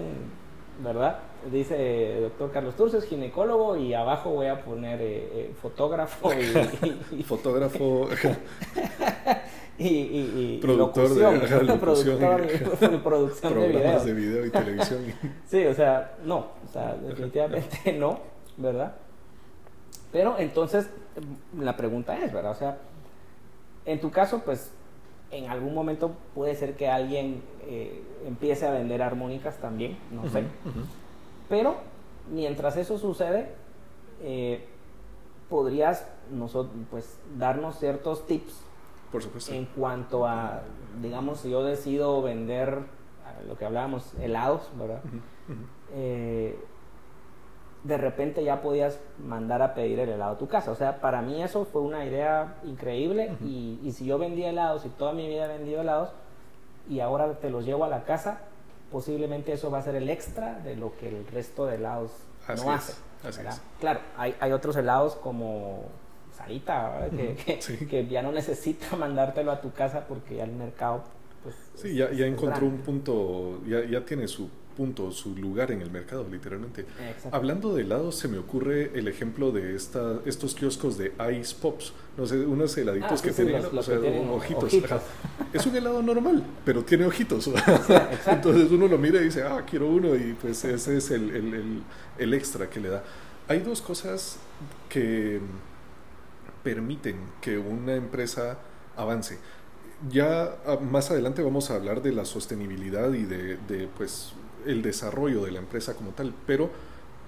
[0.84, 1.18] ¿verdad?
[1.52, 6.30] Dice doctor Carlos Turces, ginecólogo, y abajo voy a poner eh, eh, fotógrafo
[7.12, 8.08] y, fotógrafo
[9.80, 12.20] y, y, productor de, producción,
[13.04, 14.06] producción de, videos.
[14.06, 15.04] de video y televisión.
[15.48, 18.20] sí, o sea, no, o sea, definitivamente no,
[18.58, 18.94] ¿verdad?
[20.12, 20.92] Pero entonces
[21.60, 22.52] la pregunta es, ¿verdad?
[22.52, 22.78] O sea,
[23.86, 24.72] en tu caso, pues
[25.32, 30.44] en algún momento puede ser que alguien eh, empiece a vender armónicas también, no sé.
[31.50, 31.76] Pero
[32.32, 33.50] mientras eso sucede,
[34.22, 34.66] eh,
[35.50, 38.62] podrías nosotros, pues, darnos ciertos tips
[39.12, 39.54] Por supuesto.
[39.54, 40.62] en cuanto a,
[41.02, 42.80] digamos, si yo decido vender
[43.48, 45.02] lo que hablábamos, helados, ¿verdad?
[47.84, 50.72] De repente ya podías mandar a pedir el helado a tu casa.
[50.72, 54.90] O sea, para mí eso fue una idea increíble y, si yo vendía helados y
[54.90, 56.10] toda mi vida he vendido helados
[56.90, 58.42] y ahora te los llevo a la casa,
[58.92, 62.12] posiblemente eso va a ser el extra de lo que el resto de helados
[62.64, 62.94] no hace.
[63.80, 65.86] Claro, hay, hay otros helados como
[66.36, 67.10] Sarita,
[67.90, 71.04] que, ya no necesita mandártelo a tu casa porque ya el mercado...
[71.44, 75.82] Pues, sí, ya, ya encontró un punto, ya, ya tiene su punto, su lugar en
[75.82, 76.86] el mercado, literalmente.
[77.32, 81.94] Hablando de helados, se me ocurre el ejemplo de esta, estos kioscos de Ice Pops,
[82.18, 84.74] no sé, unos heladitos ah, que, tienen, ojitos.
[85.54, 87.50] Es un helado normal, pero tiene ojitos.
[88.28, 91.84] Entonces uno lo mira y dice, ah, quiero uno, y pues ese es el, el,
[92.18, 93.04] el extra que le da.
[93.48, 94.38] Hay dos cosas
[94.88, 95.40] que
[96.64, 98.60] permiten que una empresa
[98.96, 99.40] avance
[100.10, 104.34] ya ah, más adelante vamos a hablar de la sostenibilidad y de, de, pues
[104.66, 106.70] el desarrollo de la empresa como tal, pero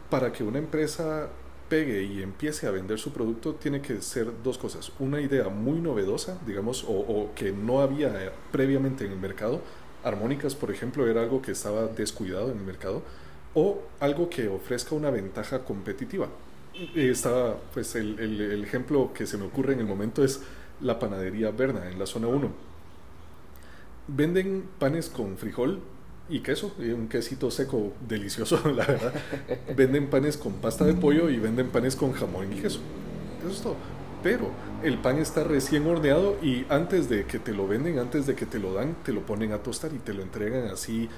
[0.09, 1.29] para que una empresa
[1.69, 4.91] pegue y empiece a vender su producto tiene que ser dos cosas.
[4.99, 9.61] Una idea muy novedosa, digamos, o, que no había previamente en el mercado.
[10.03, 13.01] Armónicas, por ejemplo, era algo que estaba descuidado en el mercado.
[13.55, 16.27] O algo que ofrezca una ventaja competitiva.
[16.95, 20.41] Está, pues, el, el ejemplo que se me ocurre en el momento es
[20.81, 22.51] la panadería Berna en la zona 1.
[24.09, 25.79] Venden panes con frijol
[26.29, 29.13] y queso, y un quesito seco delicioso, la verdad.
[29.75, 32.79] venden panes con pasta de pollo y venden panes con jamón y queso.
[33.41, 33.75] Eso es todo.
[34.23, 34.49] Pero
[34.83, 38.45] el pan está recién horneado y antes de que te lo venden, antes de que
[38.45, 41.09] te lo dan, te lo ponen a tostar y te lo entregan así.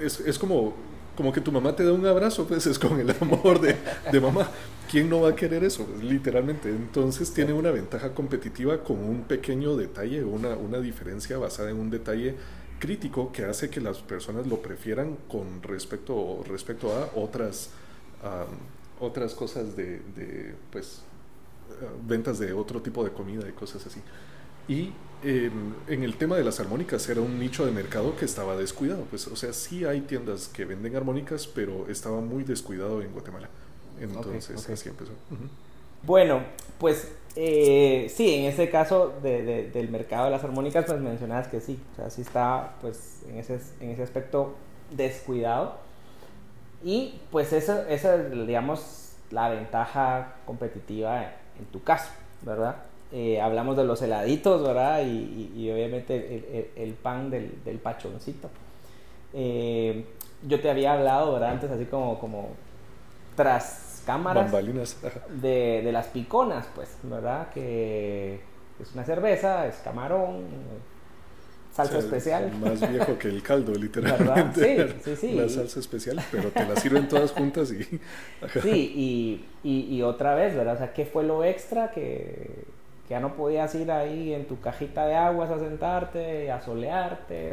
[0.00, 0.74] Es, es como,
[1.16, 3.76] como que tu mamá te da un abrazo, pues es con el amor de,
[4.12, 4.48] de mamá.
[4.88, 5.88] ¿Quién no va a querer eso?
[6.02, 6.68] Literalmente.
[6.68, 11.90] Entonces tiene una ventaja competitiva con un pequeño detalle, una, una diferencia basada en un
[11.90, 12.36] detalle
[12.80, 17.70] crítico que hace que las personas lo prefieran con respecto, respecto a otras,
[18.98, 21.02] otras cosas de, pues,
[22.08, 24.00] ventas de otro tipo de comida y cosas así.
[24.66, 29.04] Y en el tema de las armónicas era un nicho de mercado que estaba descuidado.
[29.04, 33.48] Pues, o sea, sí hay tiendas que venden armónicas, pero estaba muy descuidado en Guatemala.
[34.00, 35.12] Entonces, así empezó.
[36.02, 36.40] Bueno,
[36.78, 41.80] pues eh, sí, en ese caso del mercado de las armónicas, pues mencionabas que sí,
[41.92, 44.54] o sea, sí está pues en ese, en ese aspecto
[44.90, 45.74] descuidado.
[46.82, 51.24] Y pues esa, esa es, digamos, la ventaja competitiva
[51.58, 52.10] en, tu caso,
[52.42, 52.76] ¿verdad?
[53.12, 55.02] Eh, hablamos de los heladitos, ¿verdad?
[55.04, 58.48] Y, obviamente el, pan del, del pachoncito.
[59.34, 60.04] Eh,
[60.48, 61.50] yo te había hablado, ¿verdad?
[61.50, 62.48] Antes así como, como
[63.36, 67.50] tras cámaras de, de, las piconas, pues, ¿verdad?
[67.50, 68.40] Que
[68.80, 70.44] es una cerveza, es camarón,
[71.72, 72.52] salsa especial.
[72.58, 74.88] más viejo que el caldo, literalmente.
[74.88, 75.32] Sí, sí, sí.
[75.32, 77.82] La salsa especial, pero te la sirven todas juntas y...
[78.60, 80.74] sí, y, y, otra vez, ¿verdad?
[80.74, 82.64] O sea, ¿qué fue lo extra que,
[83.06, 87.52] que ya no podías ir ahí en tu cajita de aguas a sentarte, a solearte,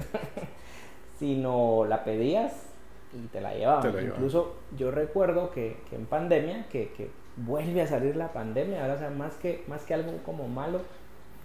[1.19, 2.66] sino la pedías
[3.13, 3.93] y te la llevaban.
[4.05, 8.95] Incluso yo recuerdo que, que en pandemia, que, que, vuelve a salir la pandemia, ahora
[8.95, 10.81] o sea, más que, más que algo como malo,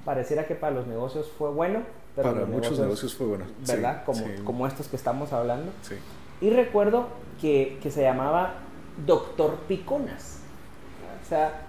[0.06, 1.82] pareciera que para los negocios fue bueno.
[2.16, 3.44] Pero para muchos negocios, fue bueno.
[3.66, 4.04] ¿Verdad?
[4.04, 5.70] como, como estos que estamos hablando.
[6.40, 7.08] Y recuerdo
[7.40, 8.54] que, que se llamaba
[9.06, 10.40] Doctor Piconas.
[11.22, 11.62] O sea,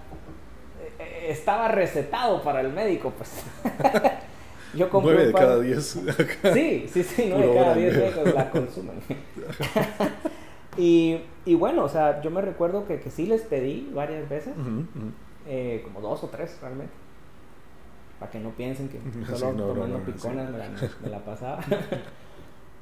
[0.98, 3.44] e, e, estaba recetado para el médico, pues.
[4.76, 5.84] Yo compré 9 de cada 10.
[6.52, 8.96] Sí, sí, sí, 9 de cada 10 la consumen.
[10.76, 14.54] y, y, bueno, o sea, yo me recuerdo que, que sí les pedí varias veces,
[15.46, 16.94] Eh, como dos o tres realmente,
[18.18, 18.98] para que no piensen que
[19.36, 20.70] solo tomando piconas me, la,
[21.02, 21.60] me, la, pasaba.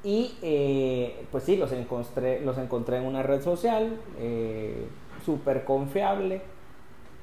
[0.01, 4.87] y eh, pues sí, los encontré, los encontré en una red social, eh,
[5.25, 6.41] súper confiable.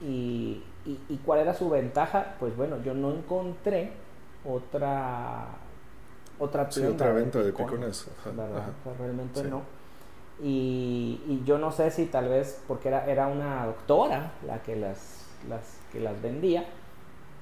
[0.03, 2.35] Y, y, y cuál era su ventaja?
[2.39, 3.93] Pues bueno, yo no encontré
[4.45, 5.47] otra
[6.41, 8.07] otra, otra venta de picones.
[8.99, 9.63] realmente no.
[10.43, 14.75] Y, y, yo no sé si tal vez, porque era, era una doctora la que
[14.75, 15.61] las, las,
[15.93, 16.65] que las vendía,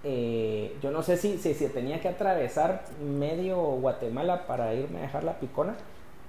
[0.03, 5.23] eh, yo no sé si, si, tenía que atravesar medio Guatemala para irme a dejar
[5.23, 5.77] la picona,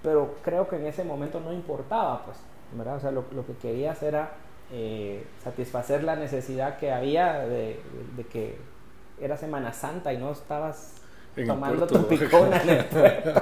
[0.03, 2.38] pero creo que en ese momento no importaba, pues,
[2.73, 2.97] ¿verdad?
[2.97, 4.34] O sea, lo, lo que querías era
[4.71, 7.79] eh, satisfacer la necesidad que había de,
[8.15, 8.60] de que
[9.21, 10.93] era Semana Santa y no estabas
[11.45, 13.41] tomando tu picona en el puerto.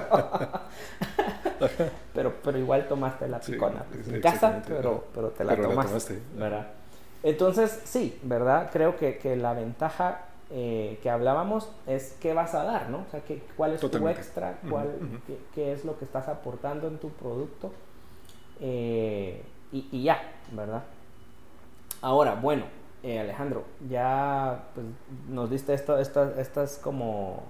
[2.13, 6.19] pero, pero igual tomaste la picona pues, en casa, pero, pero te la tomaste.
[6.35, 6.67] ¿verdad?
[7.23, 8.69] Entonces, sí, ¿verdad?
[8.71, 12.99] Creo que, que la ventaja eh, que hablábamos es qué vas a dar, ¿no?
[12.99, 14.91] O sea, que, cuál es tu extra, cuál,
[15.53, 17.71] qué, es lo que estás aportando en tu producto
[18.61, 20.83] eh, y, y ya, ¿verdad?
[22.01, 22.63] Ahora, bueno,
[23.03, 24.85] eh, Alejandro, ya pues,
[25.29, 27.43] nos diste esto, estas como,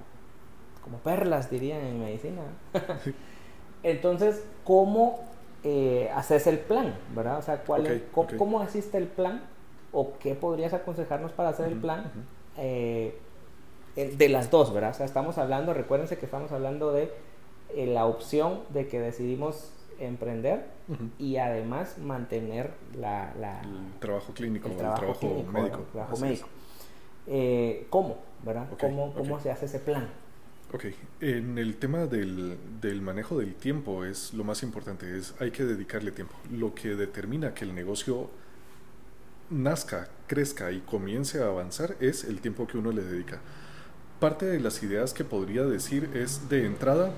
[0.84, 2.42] como perlas, dirían en medicina.
[3.84, 5.20] Entonces, ¿cómo
[5.64, 6.96] eh, haces el plan?
[7.16, 7.40] ¿Verdad?
[7.40, 9.44] O sea, ¿cuál ¿cómo, asiste el plan?
[9.92, 12.12] ¿O qué podrías aconsejarnos para hacer el plan?
[13.98, 14.92] Eh, de las dos, ¿verdad?
[14.92, 17.12] O sea, estamos hablando, recuérdense que estamos hablando de
[17.70, 20.66] eh, la opción de que decidimos emprender
[21.18, 23.32] y además mantener la,
[23.64, 25.86] el trabajo clínico, el trabajo, médico.
[25.92, 26.48] trabajo médico.
[27.28, 28.18] Eh, ¿Cómo?
[28.44, 28.68] ¿verdad?
[28.80, 30.08] ¿Cómo, ¿Cómo se hace ese plan?
[30.74, 30.86] Ok,
[31.22, 35.64] en el tema del, del, manejo del tiempo es lo más importante, es hay que
[35.64, 36.36] dedicarle tiempo.
[36.52, 38.30] Lo que determina que el negocio
[39.50, 43.40] nazca, crezca y comience a avanzar es el tiempo que uno le dedica.
[44.20, 47.14] Parte de las ideas que podría decir es de entrada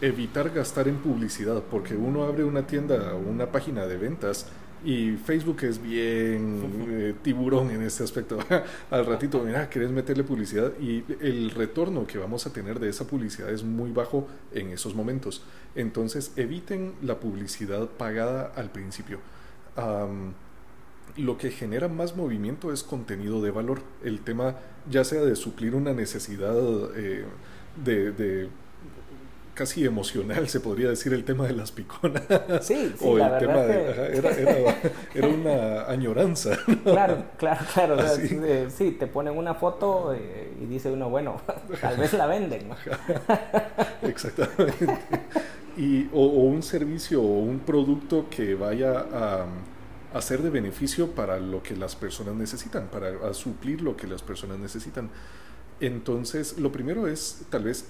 [0.00, 4.46] evitar gastar en publicidad, porque uno abre una tienda o una página de ventas
[4.84, 8.38] y Facebook es bien eh, tiburón en este aspecto.
[8.90, 13.06] Al ratito, mira, querés meterle publicidad y el retorno que vamos a tener de esa
[13.06, 15.42] publicidad es muy bajo en esos momentos.
[15.74, 19.18] Entonces, eviten la publicidad pagada al principio.
[21.16, 23.80] lo que genera más movimiento es contenido de valor.
[24.04, 24.56] El tema,
[24.88, 26.56] ya sea de suplir una necesidad
[26.94, 27.24] eh,
[27.84, 28.48] de
[29.58, 32.22] casi emocional, se podría decir, el tema de las piconas.
[32.62, 34.16] Sí, sí, o el tema de,
[35.14, 36.56] era, una añoranza.
[36.84, 37.96] Claro, claro, claro.
[38.70, 41.40] sí, te ponen una foto eh, y dice uno, bueno,
[41.80, 42.70] tal vez la venden.
[44.02, 44.86] Exactamente.
[45.76, 49.06] Y, o, un servicio o un producto que vaya
[50.12, 54.22] a, ser de beneficio para lo que las personas necesitan, para suplir lo que las
[54.22, 55.10] personas necesitan.
[55.80, 57.86] Entonces, lo primero es tal vez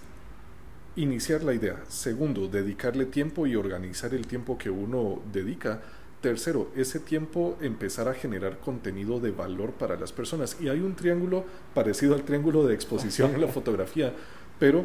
[0.99, 1.81] iniciar la idea.
[1.89, 5.81] Segundo, dedicarle tiempo y organizar el tiempo que uno dedica.
[6.21, 10.57] Tercero, ese tiempo empezar a generar contenido de valor para las personas.
[10.61, 14.13] Y hay un triángulo parecido al triángulo de exposición en la fotografía,
[14.59, 14.85] pero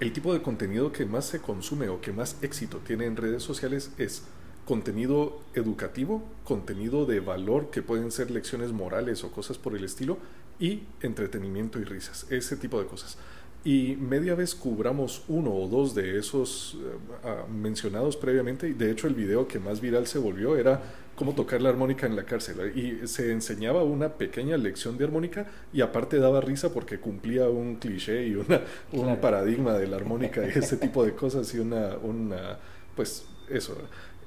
[0.00, 3.44] el tipo de contenido que más se consume o que más éxito tiene en redes
[3.44, 4.24] sociales es
[4.64, 10.18] contenido educativo, contenido de valor que pueden ser lecciones morales o cosas por el estilo,
[10.58, 13.18] y entretenimiento y risas, ese tipo de cosas
[13.66, 16.78] y media vez cubramos uno o dos de esos
[17.24, 20.80] ah, mencionados previamente y de hecho el video que más viral se volvió era
[21.16, 25.48] cómo tocar la armónica en la cárcel y se enseñaba una pequeña lección de armónica
[25.72, 28.60] y aparte daba risa porque cumplía un cliché y una,
[28.92, 32.58] un paradigma de la armónica y ese tipo de cosas y una, una
[32.94, 33.76] pues eso.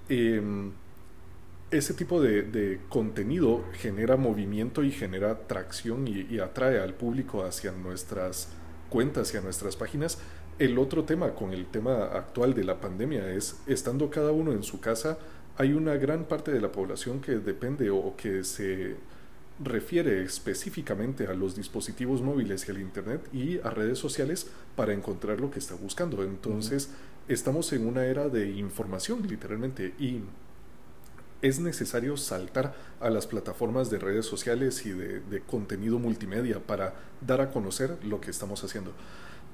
[0.09, 0.73] Em,
[1.71, 8.49] ese tipo de, contenido genera movimiento y genera tracción y atrae al público hacia nuestras
[8.89, 10.17] cuentas y a nuestras páginas.
[10.57, 14.63] El otro tema con el tema actual de la pandemia es, estando cada uno en
[14.63, 15.17] su casa,
[15.57, 18.95] hay una gran parte de la población que depende o que se
[19.61, 25.41] refiere específicamente a los dispositivos móviles y al Internet y a redes sociales para encontrar
[25.41, 26.23] lo que está buscando.
[26.23, 26.91] Entonces,
[27.27, 30.21] estamos en una era de información, literalmente, y
[31.41, 36.93] es necesario saltar a las plataformas de redes sociales y de, contenido multimedia para
[37.25, 38.91] dar a conocer lo que estamos haciendo.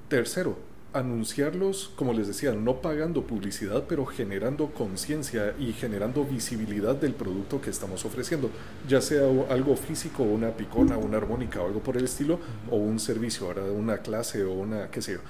[0.08, 0.56] Tercero,
[0.92, 7.60] anunciarlos, como les decía, no pagando publicidad, pero generando conciencia y generando visibilidad del producto
[7.60, 8.50] que estamos ofreciendo,
[8.88, 12.98] ya sea algo físico, una picona, una armónica o algo por el estilo, o un
[12.98, 15.20] servicio, una clase o una, qué sé yo.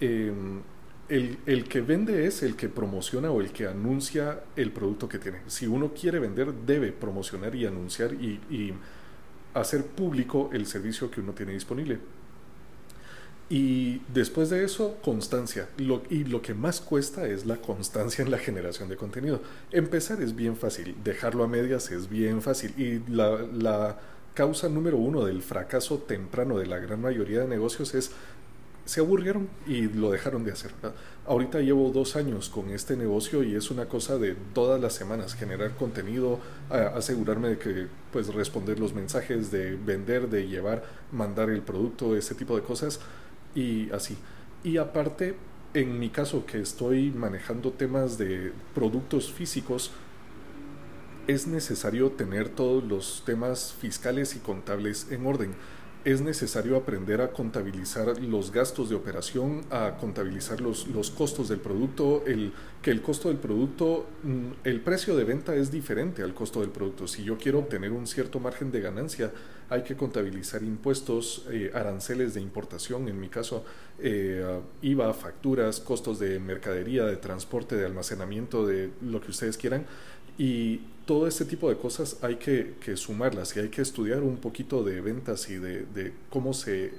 [0.00, 0.62] Em,
[1.08, 5.40] el, que vende es el que promociona o el que anuncia el producto que tiene.
[5.46, 8.74] Si uno quiere vender, debe promocionar y anunciar y,
[9.52, 12.00] hacer público el servicio que uno tiene disponible.
[13.48, 15.68] Y después de eso, constancia.
[15.78, 19.40] y lo que más cuesta es la constancia en la generación de contenido.
[19.70, 22.74] Empezar es bien fácil, dejarlo a medias es bien fácil.
[22.76, 23.98] Y la, la
[24.34, 28.10] causa número uno del fracaso temprano de la gran mayoría de negocios es
[28.84, 30.72] se aburrieron y lo dejaron de hacer.
[31.26, 35.34] Ahorita llevo dos años con este negocio y es una cosa de todas las semanas,
[35.34, 36.38] generar contenido,
[36.70, 42.34] asegurarme de que pues responder los mensajes, de vender, de llevar, mandar el producto, ese
[42.34, 43.00] tipo de cosas
[43.54, 44.16] y así.
[44.62, 45.34] Y aparte,
[45.72, 49.92] en mi caso que estoy manejando temas de productos físicos,
[51.26, 55.54] es necesario tener todos los temas fiscales y contables en orden
[56.04, 61.60] es necesario aprender a contabilizar los gastos de operación, a contabilizar los, los costos del
[61.60, 62.52] producto, el,
[62.82, 66.70] que el costo del producto, mm, el precio de venta es diferente al costo del
[66.70, 67.08] producto.
[67.08, 69.32] Si yo quiero obtener un cierto margen de ganancia,
[69.70, 73.64] hay que contabilizar impuestos, eh, aranceles de importación, en mi caso,
[73.98, 79.86] eh, IVA, facturas, costos de mercadería, de transporte, de almacenamiento, de lo que ustedes quieran.
[80.36, 84.82] Y todo este tipo de cosas hay que, sumarlas y hay que estudiar un poquito
[84.82, 86.92] de ventas y de, cómo se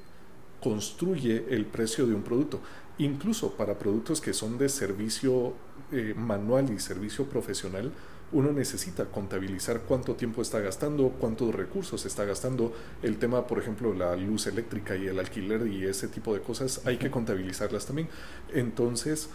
[0.62, 2.62] construye el precio de un producto.
[2.98, 5.54] Incluso para productos que son de servicio
[5.92, 7.92] eh, manual y servicio profesional,
[8.32, 12.74] uno necesita contabilizar cuánto tiempo está gastando, cuántos recursos está gastando.
[13.02, 16.82] El tema, por ejemplo, la luz eléctrica y el alquiler y ese tipo de cosas,
[16.86, 18.10] hay que contabilizarlas también.
[18.54, 19.30] Entonces,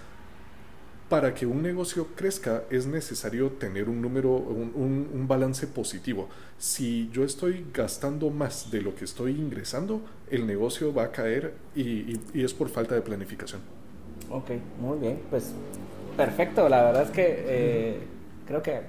[1.10, 6.28] para que un negocio crezca es necesario tener un número, un, balance positivo.
[6.56, 11.54] Si yo estoy gastando más de lo que estoy ingresando, el negocio va a caer
[11.74, 13.60] y, es por falta de planificación.
[14.30, 15.52] Ok, muy bien, pues
[16.16, 16.68] perfecto.
[16.68, 18.00] La verdad es que eh,
[18.50, 18.82] creo que,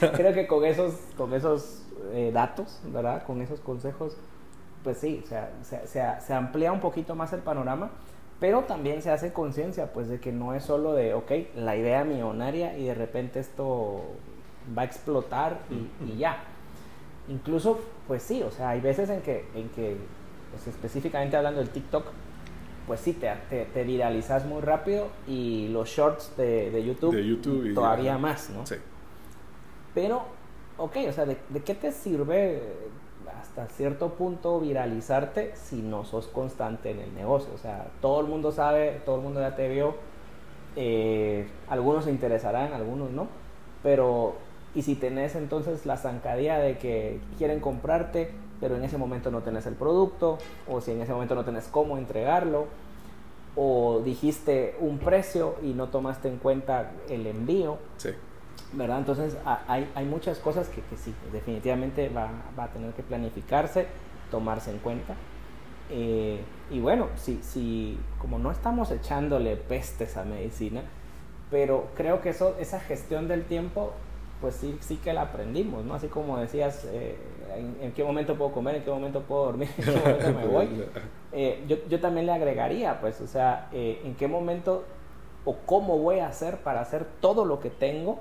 [0.16, 3.22] creo que con esos, con esos eh, datos, ¿verdad?
[3.24, 4.16] Con esos consejos,
[4.82, 7.90] pues sí, o sea, se amplía un poquito más el panorama
[8.38, 12.04] pero también se hace conciencia pues de que no es solo de, ok, la idea
[12.04, 14.02] millonaria y de repente esto
[14.76, 15.60] va a explotar
[16.04, 16.42] y, ya.
[17.28, 19.96] Incluso, pues sí, o sea, hay veces en que, en que
[20.50, 22.06] pues específicamente hablando del TikTok,
[22.86, 28.66] pues sí, te, te, viralizas muy rápido y los shorts de, YouTube, todavía más, ¿no?
[28.66, 28.76] Sí.
[29.94, 30.24] Pero,
[30.76, 32.60] ok, o sea, ¿de, ¿de, qué te sirve
[33.40, 37.52] hasta cierto punto viralizarte si no sos constante en el negocio.
[37.54, 39.94] O sea, todo el mundo sabe, todo el mundo ya te vio,
[40.76, 43.28] eh, algunos se interesarán, algunos no,
[43.82, 44.34] pero
[44.74, 48.30] y si tenés entonces la zancadilla de que quieren comprarte,
[48.60, 50.38] pero en ese momento no tenés el producto,
[50.68, 52.66] o si en ese momento no tenés cómo entregarlo,
[53.54, 57.78] o dijiste un precio y no tomaste en cuenta el envío.
[57.96, 58.10] Sí
[58.72, 58.98] ¿verdad?
[58.98, 59.36] Entonces
[59.68, 63.86] hay, hay muchas cosas que, que sí, definitivamente va, va, a tener que planificarse,
[64.30, 65.14] tomarse en cuenta.
[65.90, 66.40] Eh,
[66.70, 70.82] y bueno, si, si, como no estamos echándole pestes a medicina,
[71.50, 73.92] pero creo que eso, esa gestión del tiempo,
[74.40, 75.94] pues sí, sí que la aprendimos, ¿no?
[75.94, 77.16] Así como decías, eh,
[77.54, 80.84] en, qué momento puedo comer, en qué momento puedo dormir, en qué momento me voy.
[81.32, 84.84] Eh, yo, yo, también le agregaría, pues, o sea, en qué momento
[85.46, 88.18] o cómo voy a hacer para hacer todo lo que tengo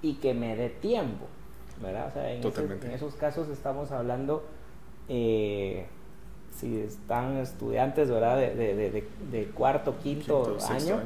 [0.00, 1.26] y que me dé tiempo,
[1.80, 2.08] ¿verdad?
[2.08, 4.42] O sea, en, esos casos estamos hablando,
[5.08, 5.86] eh,
[6.50, 8.38] si están estudiantes, ¿verdad?
[8.38, 11.00] De, cuarto, quinto, año,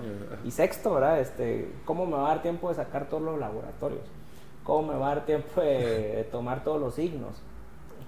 [0.45, 1.21] y sexto, ¿verdad?
[1.21, 4.05] Este, ¿Cómo me va a dar tiempo de sacar todos los laboratorios?
[4.63, 7.43] ¿Cómo me va a dar tiempo de, tomar todos los signos?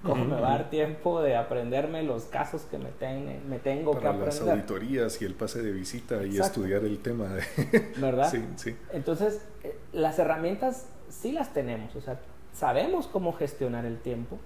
[0.03, 2.89] ¿Cómo me va a dar tiempo de aprenderme los casos que me,
[3.49, 4.27] me tengo que aprender?
[4.27, 7.27] las auditorías y el pase de visita y estudiar el tema.
[7.27, 7.43] De...
[7.97, 8.29] ¿Verdad?
[8.31, 8.75] Sí, sí.
[8.93, 12.19] Entonces, eh, las herramientas sí las tenemos, o sea,
[12.53, 14.37] sabemos cómo gestionar el tiempo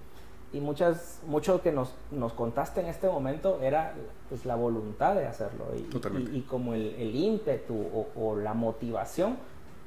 [0.54, 3.92] y muchas, mucho que nos, nos contaste en este momento era
[4.28, 9.36] pues, la voluntad de hacerlo y, y, como el, el ímpetu o, la motivación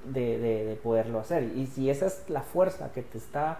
[0.05, 1.43] de, de, poderlo hacer.
[1.55, 3.59] Y si esa es la fuerza que te está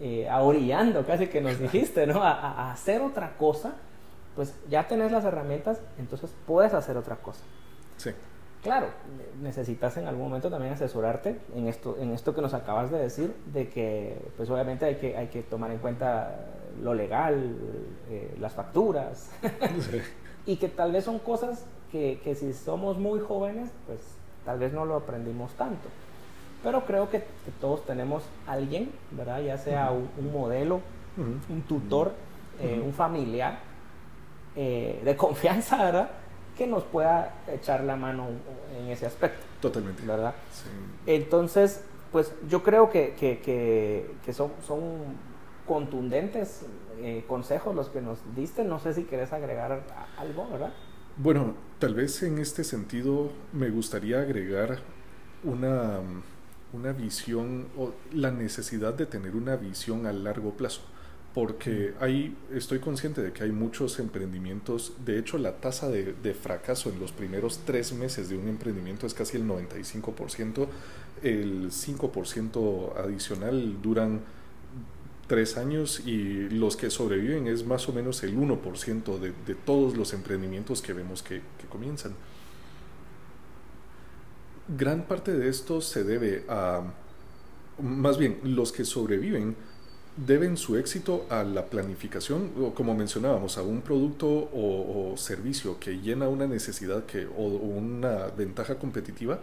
[0.00, 2.22] eh, ahorillando, casi que nos dijiste, ¿no?
[2.22, 3.74] A, hacer otra cosa,
[4.34, 7.42] pues ya tenés las herramientas, entonces puedes hacer otra cosa.
[7.96, 8.10] Sí.
[8.62, 8.88] Claro,
[9.42, 13.34] necesitas en algún momento también asesorarte en esto, en esto que nos acabas de decir,
[13.52, 16.34] de que pues obviamente hay que, hay que tomar en cuenta
[16.82, 17.56] lo legal,
[18.10, 19.30] eh, las facturas,
[20.46, 24.00] y que tal vez son cosas que, que si somos muy jóvenes, pues
[24.44, 25.88] tal vez no lo aprendimos tanto.
[26.64, 27.22] Pero creo que,
[27.60, 29.42] todos tenemos alguien, ¿verdad?
[29.42, 30.80] Ya sea un, modelo,
[31.16, 32.12] un tutor,
[32.60, 33.58] eh, un familiar
[34.56, 36.10] eh, de confianza, ¿verdad?
[36.56, 38.28] Que nos pueda echar la mano
[38.78, 39.44] en ese aspecto.
[39.60, 40.02] Totalmente.
[40.06, 40.34] ¿Verdad?
[41.06, 44.80] Entonces, pues yo creo que, que, son, son
[45.66, 46.64] contundentes
[47.00, 48.64] eh, consejos los que nos diste.
[48.64, 49.82] No sé si querés agregar
[50.16, 50.72] algo, ¿verdad?
[51.16, 54.78] Bueno, tal vez en este sentido me gustaría agregar
[55.42, 56.00] una
[56.74, 60.82] una visión o la necesidad de tener una visión a largo plazo.
[61.32, 66.90] Porque hay, estoy consciente de que hay muchos emprendimientos, de hecho la tasa de, fracaso
[66.90, 70.68] en los primeros tres meses de un emprendimiento es casi el 95%,
[71.22, 74.20] el 5% adicional duran
[75.26, 79.96] tres años y los que sobreviven es más o menos el 1% de, de todos
[79.96, 82.12] los emprendimientos que vemos que, que comienzan
[84.68, 86.82] gran parte de esto se debe a,
[87.82, 89.56] más bien, los que sobreviven
[90.16, 96.00] deben su éxito a la planificación, o como mencionábamos, a un producto o, servicio que
[96.00, 99.40] llena una necesidad que, o, una ventaja competitiva.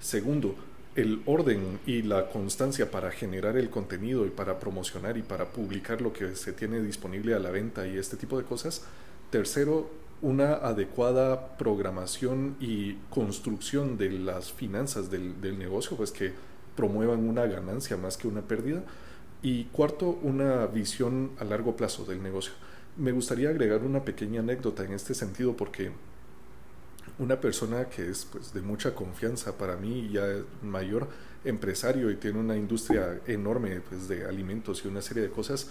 [0.00, 0.54] Segundo,
[0.94, 6.00] el orden y la constancia para generar el contenido y para promocionar y para publicar
[6.00, 8.82] lo que se tiene disponible a la venta y este tipo de cosas.
[9.30, 9.90] Tercero,
[10.22, 16.32] una adecuada programación y construcción de las finanzas del, negocio, pues que
[16.76, 18.84] promuevan una ganancia más que una pérdida.
[19.42, 22.52] Y cuarto, una visión a largo plazo del negocio.
[22.96, 25.90] Me gustaría agregar una pequeña anécdota en este sentido porque
[27.18, 30.24] una persona que es pues, de mucha confianza para mí, ya
[30.62, 31.08] mayor
[31.44, 35.70] empresario y tiene una industria enorme pues, de alimentos y una serie de cosas,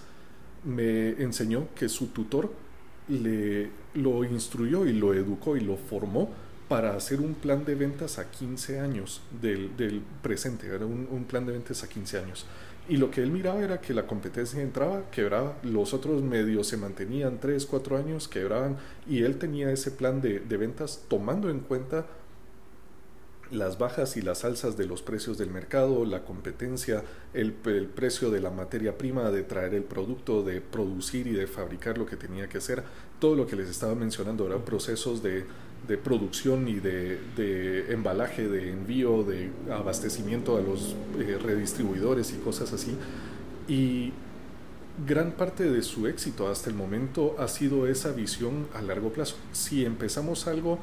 [0.65, 2.51] me enseñó que su tutor
[3.07, 6.29] le, lo instruyó y lo educó y lo formó
[6.67, 11.51] para hacer un plan de ventas a 15 años del, presente, era un, plan de
[11.51, 12.45] ventas a 15 años.
[12.87, 16.77] Y lo que él miraba era que la competencia entraba, quebraba, los otros medios se
[16.77, 18.77] mantenían 3, 4 años, quebraban,
[19.07, 22.05] y él tenía ese plan de ventas tomando en cuenta
[23.51, 28.39] las bajas y las alzas de los precios del mercado, la competencia, el, precio de
[28.39, 32.47] la materia prima, de traer el producto, de producir y de fabricar lo que tenía
[32.47, 32.83] que hacer,
[33.19, 35.45] todo lo que les estaba mencionando eran procesos de,
[36.03, 42.71] producción y de, de, embalaje, de envío, de abastecimiento a los eh, redistribuidores y cosas
[42.71, 42.95] así.
[43.67, 44.13] Y
[45.05, 49.35] gran parte de su éxito hasta el momento ha sido esa visión a largo plazo.
[49.51, 50.79] Si empezamos algo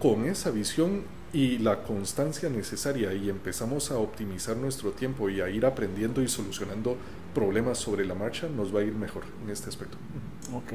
[0.00, 5.48] con esa visión, y la constancia necesaria y empezamos a optimizar nuestro tiempo y a
[5.48, 6.96] ir aprendiendo y solucionando
[7.34, 9.96] problemas sobre la marcha, nos va a ir mejor en este aspecto.
[10.54, 10.74] Ok.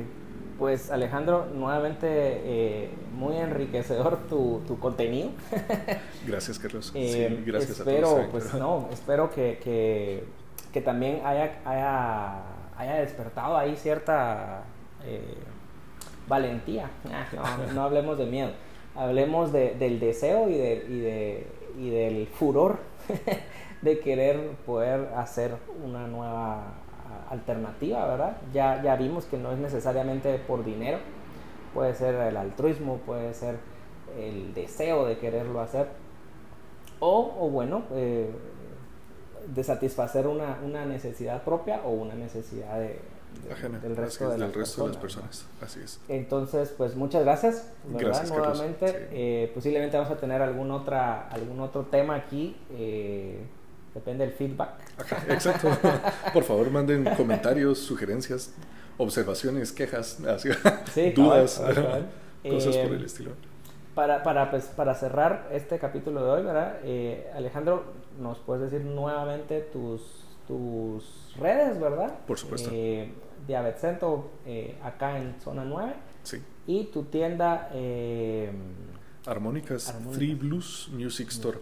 [0.58, 5.30] Pues Alejandro, nuevamente eh, muy enriquecedor tu, tu contenido.
[6.26, 6.92] gracias, Carlos.
[6.96, 8.28] Eh, sí, gracias espero, a todos.
[8.32, 10.24] Pues no, espero que, que,
[10.74, 12.42] que también haya, haya,
[12.76, 14.64] haya, despertado ahí cierta
[15.06, 15.38] eh,
[16.28, 16.90] valentía.
[17.36, 18.50] No, no hablemos de miedo
[18.98, 22.80] hablemos de, del deseo y, de, y, de, y del furor
[23.82, 26.74] de querer poder hacer una nueva
[27.30, 28.38] alternativa, ¿verdad?
[28.54, 31.00] Ya, ya vimos que no es necesariamente por dinero,
[31.74, 33.58] puede ser el altruismo, puede ser
[34.18, 35.88] el deseo de quererlo hacer,
[37.00, 38.30] o, o bueno, eh,
[39.54, 43.00] de satisfacer una, una, necesidad propia o una necesidad de,
[43.52, 45.46] Ajena, del resto, de, del resto personas, de las personas.
[45.60, 45.66] ¿no?
[45.66, 46.00] Así es.
[46.10, 48.08] Entonces, pues muchas gracias, ¿verdad?
[48.08, 48.96] Gracias, Nuevamente, sí.
[49.12, 52.58] eh, posiblemente vamos a tener algún, otra, algún otro tema aquí.
[52.72, 53.40] Eh,
[53.94, 54.72] depende del feedback.
[55.00, 55.70] Ajá, exacto.
[56.34, 58.54] Por favor, manden comentarios, sugerencias,
[58.98, 60.20] observaciones, quejas,
[60.94, 62.06] sí, dudas, cabal, cabal.
[62.50, 63.32] cosas Eh, por el estilo.
[63.96, 66.78] Para, para, pues, para cerrar este capítulo de hoy, ¿verdad?
[66.84, 67.84] Eh, Alejandro,
[68.20, 70.02] ¿nos puedes decir nuevamente tus,
[70.48, 72.20] tus redes, verdad?
[72.26, 72.70] Por supuesto.
[72.72, 73.12] Eh,
[73.78, 74.10] Center,
[74.46, 75.94] eh, acá en zona 9.
[76.24, 76.42] Sí.
[76.66, 77.70] Y tu tienda.
[77.74, 78.52] Eh,
[79.26, 80.16] Armónicas, Armónicas.
[80.18, 81.60] Free Blues Music Store.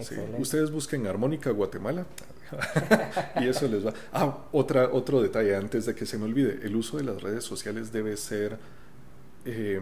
[0.00, 0.16] Sí.
[0.38, 2.04] Ustedes busquen Armónica Guatemala
[3.40, 3.92] y eso les va.
[4.12, 6.60] Ah, otra, otro detalle antes de que se me olvide.
[6.62, 8.58] El uso de las redes sociales debe ser.
[9.44, 9.80] eh,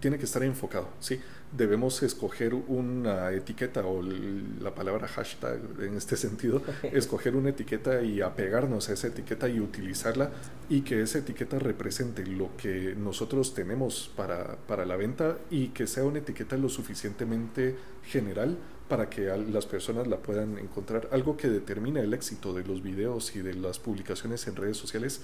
[0.00, 1.20] tiene que estar enfocado, ¿sí?
[1.56, 8.20] Debemos escoger una etiqueta o la palabra hashtag en este sentido, escoger una etiqueta y
[8.20, 10.30] apegarnos a esa etiqueta y utilizarla
[10.68, 15.86] y que esa etiqueta represente lo que nosotros tenemos para, para la venta y que
[15.86, 18.56] sea una etiqueta lo suficientemente general
[18.88, 21.08] para que las personas la puedan encontrar.
[21.12, 25.20] Algo que determina el éxito de los videos y de las publicaciones en redes sociales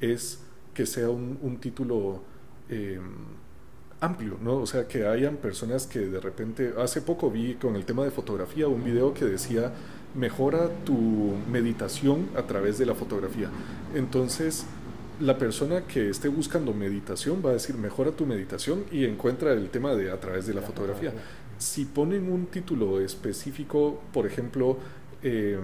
[0.00, 0.38] es
[0.72, 2.22] que sea un, un título
[2.70, 3.00] eh,
[4.00, 4.56] amplio, ¿no?
[4.56, 8.10] O sea, que hayan personas que de repente, hace poco vi con el tema de
[8.10, 9.72] fotografía un video que decía,
[10.14, 13.48] mejora tu meditación a través de la fotografía.
[13.94, 14.64] Entonces,
[15.20, 19.68] la persona que esté buscando meditación va a decir, mejora tu meditación y encuentra el
[19.68, 21.12] tema de a través de la fotografía.
[21.58, 24.78] Si ponen un título específico, por ejemplo,
[25.22, 25.58] eh,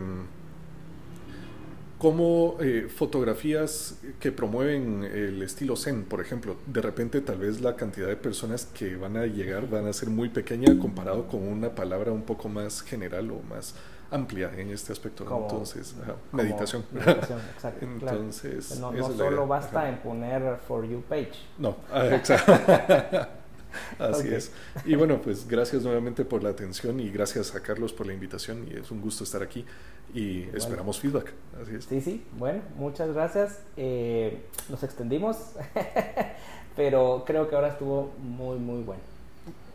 [2.07, 7.75] como eh, fotografías que promueven el estilo zen, por ejemplo, de repente tal vez la
[7.75, 11.75] cantidad de personas que van a llegar van a ser muy pequeña comparado con una
[11.75, 13.75] palabra un poco más general o más
[14.13, 15.25] amplia en este aspecto.
[15.25, 16.85] Entonces, ajá, como meditación.
[16.93, 18.19] meditación, exacto, claro.
[18.19, 19.41] Entonces, No, solo idea.
[19.41, 19.89] basta Ajá.
[19.89, 21.33] en poner For You page.
[21.59, 22.53] No, ah, exacto.
[23.99, 24.53] Así es.
[24.85, 28.67] Y bueno, pues gracias nuevamente por la atención y gracias a Carlos por la invitación
[28.71, 29.65] y es un gusto estar aquí
[30.15, 31.33] y esperamos feedback.
[31.61, 31.85] Así es.
[31.85, 33.61] Sí, sí, bueno, muchas gracias.
[33.77, 35.37] Eh, nos extendimos,
[36.77, 39.03] pero creo que ahora estuvo muy, muy bueno.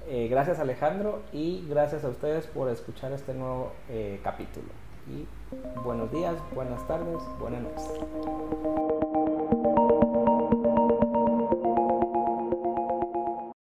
[0.08, 4.68] Eh, gracias Alejandro y gracias a ustedes por escuchar este nuevo eh, capítulo.
[5.08, 5.26] Y
[5.84, 7.88] buenos días, buenas tardes, buenas noches.